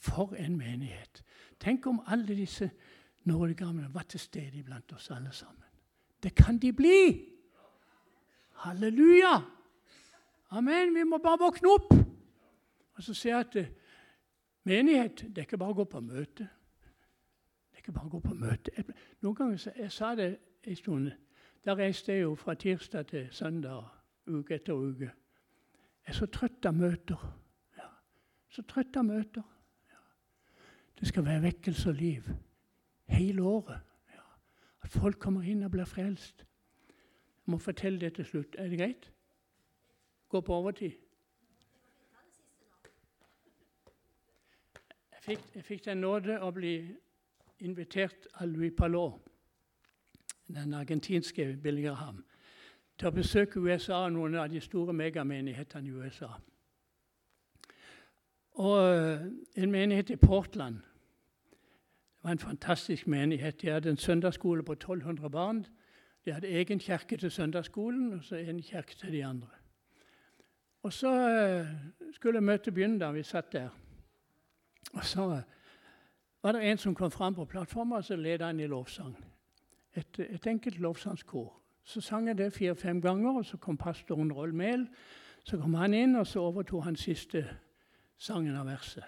For 0.00 0.32
en 0.40 0.56
menighet. 0.56 1.22
Tenk 1.60 1.86
om 1.90 2.00
alle 2.06 2.38
disse 2.38 2.70
nådegamene 3.28 3.92
var 3.92 4.08
til 4.08 4.22
stede 4.22 4.62
iblant 4.62 4.92
oss 4.96 5.10
alle 5.12 5.32
sammen. 5.36 5.66
Det 6.22 6.32
kan 6.34 6.58
de 6.58 6.72
bli! 6.72 7.02
Halleluja! 8.64 9.36
Amen. 10.50 10.94
Vi 10.94 11.04
må 11.04 11.20
bare 11.22 11.38
våkne 11.44 11.74
opp. 11.74 11.92
Og 12.96 13.02
så 13.04 13.14
ser 13.14 13.30
jeg 13.30 13.44
at 13.44 13.56
eh, 13.60 13.68
menighet 14.68 15.24
det 15.28 15.42
er 15.42 15.46
ikke 15.48 15.60
bare 15.60 15.74
å 15.74 15.78
gå 15.80 15.86
på 15.88 16.00
møte. 16.04 16.44
Det 16.44 17.78
er 17.78 17.82
ikke 17.82 17.94
bare 17.96 18.10
å 18.10 18.12
gå 18.16 18.20
på 18.24 18.34
møte. 18.36 18.84
Noen 19.24 19.36
ganger 19.38 19.64
jeg, 19.64 19.74
jeg 19.84 19.94
sa 19.94 20.12
det 20.18 20.28
en 20.66 20.76
stund. 20.76 21.10
Da 21.64 21.74
reiste 21.78 22.12
jeg 22.12 22.22
jo 22.22 22.34
fra 22.38 22.54
tirsdag 22.54 23.06
til 23.10 23.28
søndag, 23.34 23.88
uke 24.28 24.58
etter 24.58 24.76
uke. 24.76 25.10
Jeg 26.04 26.14
er 26.14 26.16
så 26.16 26.28
trøtt 26.32 26.66
av 26.68 26.76
møter. 26.76 27.24
Ja. 27.76 27.88
Så 28.48 28.64
trøtt 28.68 28.96
av 28.96 29.04
møter. 29.04 29.44
Ja. 29.90 30.04
Det 31.00 31.08
skal 31.10 31.26
være 31.26 31.42
vekkelse 31.48 31.90
og 31.90 31.98
liv 31.98 32.30
hele 33.12 33.42
året. 33.42 33.80
Ja. 34.14 34.24
At 34.84 34.94
folk 34.94 35.18
kommer 35.20 35.44
inn 35.44 35.66
og 35.66 35.74
blir 35.74 35.88
frelst. 35.88 36.44
Jeg 36.88 37.52
må 37.52 37.58
fortelle 37.60 38.00
det 38.00 38.14
til 38.16 38.28
slutt. 38.28 38.56
Er 38.58 38.68
det 38.68 38.78
greit? 38.80 39.10
Gå 40.28 40.40
på 40.40 40.54
overtid. 40.54 40.96
Fikk, 45.28 45.54
jeg 45.54 45.64
fikk 45.64 45.84
den 45.84 46.00
nåde 46.00 46.38
å 46.40 46.50
bli 46.54 46.74
invitert 47.60 48.28
av 48.34 48.48
Louis 48.48 48.72
Palot, 48.76 49.20
den 50.48 50.74
argentinske 50.74 51.50
Billy 51.62 51.88
til 52.98 53.08
å 53.08 53.14
besøke 53.14 53.60
USA 53.60 54.04
og 54.06 54.12
noen 54.12 54.38
av 54.40 54.48
de 54.50 54.60
store 54.60 54.92
megamenighetene 54.96 55.88
i 55.88 55.92
USA. 55.92 56.30
Og 58.58 58.78
eh, 58.94 59.26
en 59.62 59.70
menighet 59.70 60.10
i 60.10 60.16
Portland. 60.16 60.80
Det 60.80 62.24
var 62.24 62.32
en 62.34 62.42
fantastisk 62.42 63.06
menighet. 63.06 63.60
De 63.60 63.70
hadde 63.70 63.90
en 63.90 63.96
søndagsskole 63.96 64.64
på 64.64 64.72
1200 64.72 65.30
barn. 65.30 65.66
De 66.24 66.32
hadde 66.32 66.48
egen 66.48 66.78
kirke 66.78 67.16
til 67.16 67.30
søndagsskolen 67.30 68.16
og 68.16 68.24
så 68.24 68.40
en 68.40 68.62
kirke 68.62 68.96
til 68.98 69.12
de 69.12 69.24
andre. 69.24 69.52
Og 70.82 70.92
så 70.92 71.12
eh, 71.28 71.70
skulle 72.12 72.40
møtet 72.40 72.74
begynne 72.74 72.98
da 72.98 73.12
vi 73.12 73.22
satt 73.22 73.52
der. 73.52 73.70
Og 74.92 75.04
så 75.04 75.30
eh, 75.32 75.42
var 76.42 76.52
det 76.52 76.70
en 76.70 76.78
som 76.78 76.94
kom 76.94 77.10
fram 77.10 77.34
på 77.34 77.44
plattformen 77.44 77.98
og 77.98 78.04
så 78.04 78.16
ledet 78.16 78.46
han 78.46 78.60
i 78.60 78.66
lovsang. 78.66 79.16
Et, 79.94 80.18
et 80.18 80.46
enkelt 80.46 80.78
lovsangskor. 80.78 81.54
Så 81.84 82.00
sang 82.00 82.26
jeg 82.28 82.38
det 82.38 82.52
fire-fem 82.52 83.00
ganger, 83.00 83.38
og 83.38 83.44
så 83.44 83.56
kom 83.56 83.76
pastoren 83.76 84.32
Roll 84.32 84.54
Mehl. 84.54 84.88
Så 85.44 85.56
kom 85.56 85.74
han 85.74 85.94
inn, 85.94 86.16
og 86.16 86.26
så 86.26 86.40
overtok 86.40 86.84
han 86.84 86.96
siste 86.96 87.46
sangen 88.16 88.56
av 88.56 88.66
verset. 88.66 89.04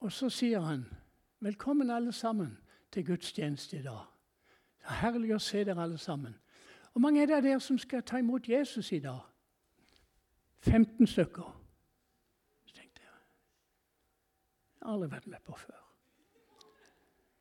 Og 0.00 0.12
så 0.12 0.28
sier 0.28 0.60
han, 0.60 0.84
'Velkommen 1.40 1.90
alle 1.90 2.12
sammen 2.12 2.58
til 2.92 3.06
gudstjeneste 3.06 3.78
i 3.78 3.82
dag.' 3.82 4.06
Det 4.78 4.90
er 4.90 4.94
herlig 4.94 5.34
å 5.34 5.38
se 5.38 5.64
dere 5.64 5.82
alle 5.82 5.98
sammen. 5.98 6.34
Hvor 6.92 7.00
mange 7.00 7.22
er 7.22 7.26
det 7.26 7.44
dere 7.44 7.60
som 7.60 7.78
skal 7.78 8.02
ta 8.02 8.16
imot 8.16 8.48
Jesus 8.48 8.92
i 8.92 8.98
dag? 8.98 9.20
15 10.60 11.06
stykker. 11.06 11.60
Så 12.64 12.74
tenkte 12.74 13.00
jeg 13.00 13.10
Jeg 14.73 14.73
har 14.84 14.92
aldri 14.92 15.10
vært 15.10 15.26
med 15.26 15.42
på 15.44 15.56
før. 15.56 15.80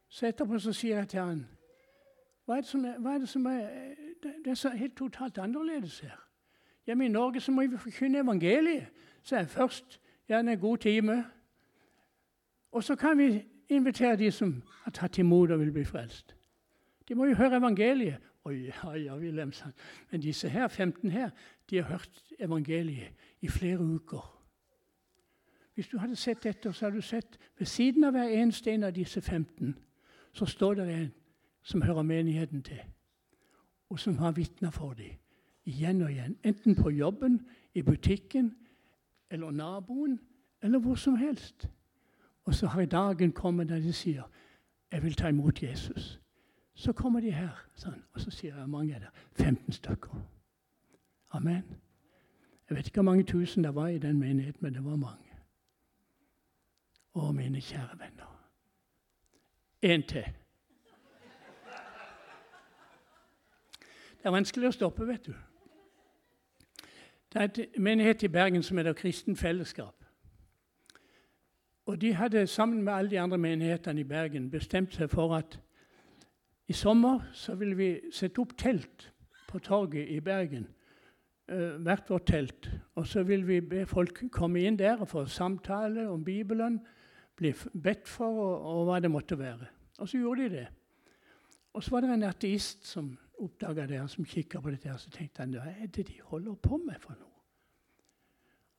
Så 0.10 0.28
etterpå 0.28 0.60
så 0.60 0.74
sier 0.74 0.98
jeg 0.98 1.10
til 1.10 1.20
han 1.20 1.44
hva 2.46 2.58
er 2.58 2.62
det 2.62 2.68
som 2.68 2.86
er, 2.86 2.98
er, 3.00 3.18
det 3.20 3.30
som 3.30 3.46
er 3.48 3.68
det 4.24 4.52
er 4.52 4.56
så 4.60 4.70
helt 4.70 4.96
totalt 4.98 5.38
annerledes 5.38 6.00
her. 6.00 6.20
Hjemme 6.86 7.06
i 7.06 7.08
Norge 7.08 7.40
så 7.40 7.52
må 7.52 7.62
vi 7.62 7.78
forkynne 7.78 8.20
evangeliet. 8.20 8.88
Så 9.24 9.36
er 9.36 9.46
først 9.46 10.00
gjerne 10.28 10.52
en 10.52 10.60
god 10.60 10.78
time. 10.78 11.26
Og 12.72 12.84
så 12.84 12.96
kan 12.96 13.18
vi 13.18 13.44
invitere 13.70 14.16
de 14.16 14.32
som 14.32 14.64
har 14.84 14.92
tatt 14.92 15.18
imot 15.18 15.52
og 15.52 15.60
vil 15.60 15.72
bli 15.72 15.86
frelst. 15.86 16.36
De 17.08 17.16
må 17.16 17.26
jo 17.26 17.36
høre 17.36 17.58
evangeliet. 17.58 18.18
Oi, 18.46 18.66
ja, 18.68 18.92
ja, 18.92 19.16
Wilhelmsen. 19.16 19.72
Men 20.12 20.22
disse 20.22 20.50
her, 20.50 20.68
15 20.68 21.12
her, 21.12 21.30
de 21.70 21.76
har 21.76 21.84
hørt 21.84 22.24
evangeliet 22.40 23.14
i 23.42 23.48
flere 23.48 23.80
uker. 23.80 24.33
Hvis 25.74 25.88
du 25.88 25.98
hadde 25.98 26.16
sett 26.16 26.44
dette, 26.44 26.74
så 26.74 26.86
hadde 26.86 26.98
du 26.98 27.02
sett 27.02 27.38
ved 27.58 27.66
siden 27.66 28.04
av 28.04 28.12
hver 28.12 28.30
eneste 28.30 28.72
en 28.72 28.84
av 28.84 28.94
disse 28.94 29.22
15 29.22 29.76
så 30.34 30.46
står 30.46 30.74
det 30.74 30.94
en 30.94 31.12
som 31.64 31.82
hører 31.82 32.02
menigheten 32.02 32.64
til, 32.64 32.80
og 33.90 34.00
som 34.00 34.18
har 34.18 34.32
vitna 34.32 34.70
for 34.70 34.94
dem 34.94 35.20
igjen 35.66 36.02
og 36.02 36.12
igjen. 36.12 36.38
Enten 36.44 36.76
på 36.76 36.90
jobben, 36.90 37.48
i 37.74 37.82
butikken, 37.82 38.56
eller 39.30 39.52
naboen, 39.52 40.20
eller 40.62 40.80
hvor 40.80 40.96
som 40.96 41.16
helst. 41.16 41.70
Og 42.44 42.56
så 42.56 42.68
har 42.68 42.86
dagen 42.86 43.32
kommet 43.32 43.70
der 43.70 43.80
de 43.80 43.94
sier 43.94 44.24
'Jeg 44.92 45.04
vil 45.04 45.14
ta 45.14 45.28
imot 45.28 45.64
Jesus'. 45.64 46.20
Så 46.76 46.94
kommer 46.94 47.20
de 47.20 47.32
her, 47.32 47.68
sånn, 47.76 48.04
og 48.14 48.22
så 48.22 48.32
sier 48.32 48.58
jeg 48.58 48.70
mange 48.70 48.94
er 48.94 49.00
det. 49.00 49.10
15 49.34 49.72
stykker. 49.72 50.22
Amen. 51.32 51.64
Jeg 52.70 52.78
vet 52.78 52.86
ikke 52.86 52.96
hvor 52.96 53.04
mange 53.04 53.24
tusen 53.24 53.64
det 53.64 53.76
var 53.76 53.88
i 53.88 53.98
den 53.98 54.20
menigheten, 54.20 54.60
men 54.62 54.74
det 54.74 54.86
var 54.86 54.96
mange. 54.96 55.33
Å, 57.14 57.32
mine 57.32 57.62
kjære 57.62 58.00
venner. 58.00 58.30
En 59.82 60.04
til. 60.08 60.26
Det 64.24 64.30
er 64.30 64.32
vanskelig 64.32 64.70
å 64.70 64.76
stoppe, 64.78 65.08
vet 65.08 65.26
du. 65.28 65.34
Det 67.34 67.42
er 67.42 67.50
et 67.50 67.78
menighet 67.78 68.24
i 68.24 68.32
Bergen 68.32 68.64
som 68.64 68.78
heter 68.78 68.96
Kristen 68.96 69.36
Fellesskap. 69.36 70.06
Og 71.86 72.02
de 72.02 72.14
hadde 72.14 72.48
sammen 72.48 72.84
med 72.84 72.94
alle 72.94 73.12
de 73.12 73.20
andre 73.20 73.38
menighetene 73.38 74.00
i 74.00 74.08
Bergen 74.08 74.50
bestemt 74.52 74.96
seg 74.96 75.10
for 75.12 75.36
at 75.36 75.60
i 76.68 76.74
sommer 76.74 77.20
så 77.34 77.56
ville 77.60 77.76
vi 77.76 77.90
sette 78.12 78.40
opp 78.40 78.56
telt 78.58 79.10
på 79.50 79.60
torget 79.60 80.08
i 80.10 80.20
Bergen. 80.24 80.70
Uh, 81.52 81.76
hvert 81.84 82.10
vårt 82.10 82.26
telt. 82.26 82.70
Og 82.96 83.08
så 83.08 83.24
vil 83.24 83.48
vi 83.48 83.60
be 83.62 83.86
folk 83.86 84.24
komme 84.32 84.64
inn 84.64 84.80
der 84.80 85.02
og 85.04 85.10
få 85.12 85.26
samtale 85.26 86.08
om 86.10 86.24
Bibelen, 86.24 86.80
bli 87.36 87.54
bedt 87.84 88.08
for 88.08 88.40
og, 88.44 88.66
og 88.70 88.86
hva 88.88 89.00
det 89.02 89.12
måtte 89.12 89.38
være. 89.40 89.68
Og 90.00 90.10
så 90.10 90.18
gjorde 90.18 90.44
de 90.44 90.56
det. 90.58 90.68
Og 91.74 91.84
så 91.84 91.92
var 91.92 92.02
det 92.02 92.14
en 92.14 92.24
ateist 92.28 92.86
som 92.88 93.14
oppdaga 93.42 93.88
det, 93.90 94.02
som 94.10 94.26
kikka 94.26 94.62
på 94.62 94.72
dette, 94.72 94.92
og 94.94 95.00
så 95.00 95.10
tenkte 95.14 95.42
han 95.42 95.56
hva 95.58 95.72
er 95.72 95.88
det 95.88 96.08
de 96.08 96.20
holder 96.22 96.54
på 96.62 96.78
med 96.78 97.00
for 97.02 97.18
noe? 97.18 97.32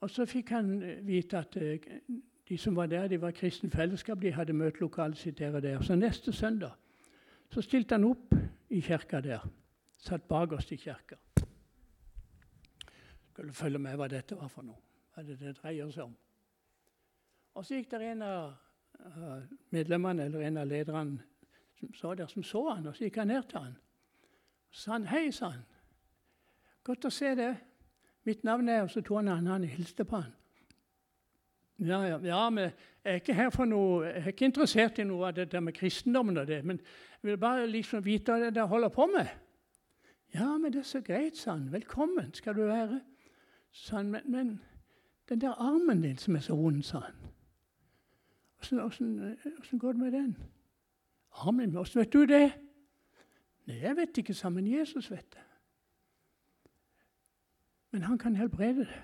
Og 0.04 0.10
så 0.10 0.26
fikk 0.28 0.52
han 0.52 0.76
eh, 0.82 1.00
vite 1.06 1.38
at 1.40 1.56
uh, 1.56 1.90
de 2.48 2.58
som 2.60 2.76
var 2.76 2.86
der, 2.92 3.08
de 3.08 3.20
var 3.20 3.32
kristen 3.32 3.70
fellesskap, 3.72 4.20
de 4.22 4.32
hadde 4.32 4.52
møtelokalet 4.52 5.18
sitt 5.18 5.38
der 5.38 5.54
og 5.56 5.62
der. 5.62 5.82
Så 5.82 5.96
neste 5.96 6.32
søndag 6.32 6.74
så 7.50 7.62
stilte 7.62 7.94
han 7.94 8.04
opp 8.04 8.34
i 8.70 8.80
kirka 8.84 9.20
der. 9.24 9.46
Satt 9.96 10.28
bakerst 10.28 10.72
i 10.72 10.76
kirka. 10.76 11.16
Skulle 13.32 13.52
følge 13.52 13.78
med 13.78 13.96
hva 13.96 14.08
dette 14.08 14.36
var 14.36 14.50
for 14.52 14.66
noe. 14.66 14.78
Hva 15.14 15.24
det, 15.24 15.38
det 15.40 15.56
dreier 15.56 15.90
seg 15.90 16.04
om. 16.04 16.14
Og 17.54 17.66
så 17.66 17.78
gikk 17.78 17.90
det 17.90 18.02
en 18.10 18.22
av 18.22 18.54
medlemmene 19.70 20.24
eller 20.24 20.46
en 20.48 20.56
av 20.62 20.66
lederne 20.66 21.22
som 21.78 21.94
så 21.94 22.14
der, 22.14 22.26
som 22.26 22.42
så 22.42 22.68
han, 22.70 22.86
og 22.86 22.96
så 22.96 23.04
gikk 23.04 23.20
han 23.20 23.28
ned 23.28 23.42
til 23.50 23.58
han. 23.58 23.76
Så 24.70 24.90
han, 24.90 25.06
'Hei', 25.06 25.30
sa 25.30 25.48
han. 25.48 25.64
'Godt 26.84 27.04
å 27.04 27.10
se 27.10 27.34
det. 27.34 27.56
Mitt 28.24 28.44
navn 28.44 28.68
er 28.68 28.82
Og 28.82 28.90
så 28.90 29.00
tok 29.00 29.16
han 29.16 29.46
han 29.46 29.62
og 29.62 29.68
hilste 29.68 30.04
på 30.04 30.16
han. 30.16 30.32
Ja, 31.78 32.02
ja, 32.06 32.18
ja, 32.22 32.50
men 32.50 32.70
jeg 33.04 33.12
er 33.12 33.14
ikke 33.14 33.34
her 33.34 33.50
for 33.50 33.64
noe, 33.64 34.04
jeg 34.06 34.22
er 34.22 34.28
ikke 34.28 34.44
interessert 34.44 34.98
i 34.98 35.04
noe 35.04 35.26
av 35.26 35.34
det 35.34 35.52
der 35.52 35.60
med 35.60 35.74
kristendommen. 35.74 36.36
og 36.38 36.46
det, 36.46 36.64
Men 36.64 36.80
jeg 37.22 37.30
vil 37.30 37.38
bare 37.38 37.66
liksom 37.66 38.04
vite 38.04 38.32
hva 38.32 38.50
dere 38.50 38.66
holder 38.66 38.88
på 38.88 39.06
med. 39.06 39.26
Ja, 40.34 40.58
men 40.58 40.72
det 40.72 40.78
er 40.78 40.82
så 40.82 41.00
greit, 41.00 41.36
sa 41.36 41.50
han. 41.50 41.72
Velkommen 41.72 42.34
skal 42.34 42.54
du 42.54 42.66
være. 42.66 43.00
Sa 43.72 43.96
han, 43.96 44.10
men, 44.10 44.22
men 44.26 44.60
den 45.28 45.40
der 45.40 45.50
armen 45.50 46.02
din 46.02 46.16
som 46.16 46.36
er 46.36 46.40
så 46.40 46.54
vond, 46.54 46.82
sa 46.82 46.98
han. 46.98 47.23
Åssen 48.72 49.78
går 49.78 49.92
det 49.92 50.00
med 50.00 50.12
den? 50.12 50.36
Armen 51.32 51.70
min, 51.70 51.76
åssen 51.76 52.00
vet 52.00 52.12
du 52.12 52.26
det? 52.26 52.52
Nei, 53.66 53.80
jeg 53.80 53.96
vet 53.96 54.18
ikke, 54.18 54.34
sa 54.34 54.48
men 54.48 54.66
Jesus 54.66 55.10
vet 55.10 55.26
det. 55.32 55.42
Men 57.90 58.02
han 58.02 58.18
kan 58.18 58.36
helbrede 58.36 58.84
det. 58.84 59.02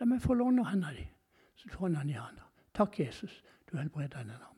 La 0.00 0.06
meg 0.08 0.22
få 0.22 0.34
låne 0.34 0.64
hånda 0.64 0.92
di. 0.96 1.04
Så 1.54 1.68
tok 1.68 1.92
han 1.92 2.08
i 2.08 2.16
hånda. 2.16 2.46
Takk, 2.74 3.00
Jesus, 3.00 3.42
du 3.68 3.76
helbreda 3.76 4.22
den 4.22 4.30
armen. 4.30 4.50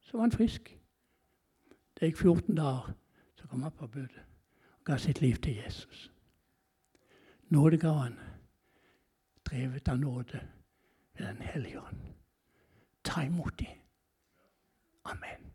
Så 0.00 0.16
var 0.16 0.26
han 0.26 0.32
frisk. 0.32 0.74
Det 2.00 2.08
gikk 2.08 2.18
14 2.18 2.54
dager, 2.56 2.92
så 3.34 3.46
kom 3.46 3.62
han 3.62 3.72
på 3.72 3.86
budet 3.86 4.22
og 4.78 4.84
ga 4.84 4.96
sitt 4.96 5.20
liv 5.20 5.36
til 5.42 5.56
Jesus. 5.56 6.10
Nåde 7.48 7.78
ga 7.78 7.92
han, 7.92 8.18
drevet 9.44 9.88
av 9.88 9.98
nåde 9.98 10.40
ved 11.18 11.26
Den 11.26 11.42
hellige 11.42 11.80
ånd. 11.80 12.07
Ta 13.08 13.22
imot 13.22 13.56
dem. 13.60 13.78
Amen. 15.04 15.47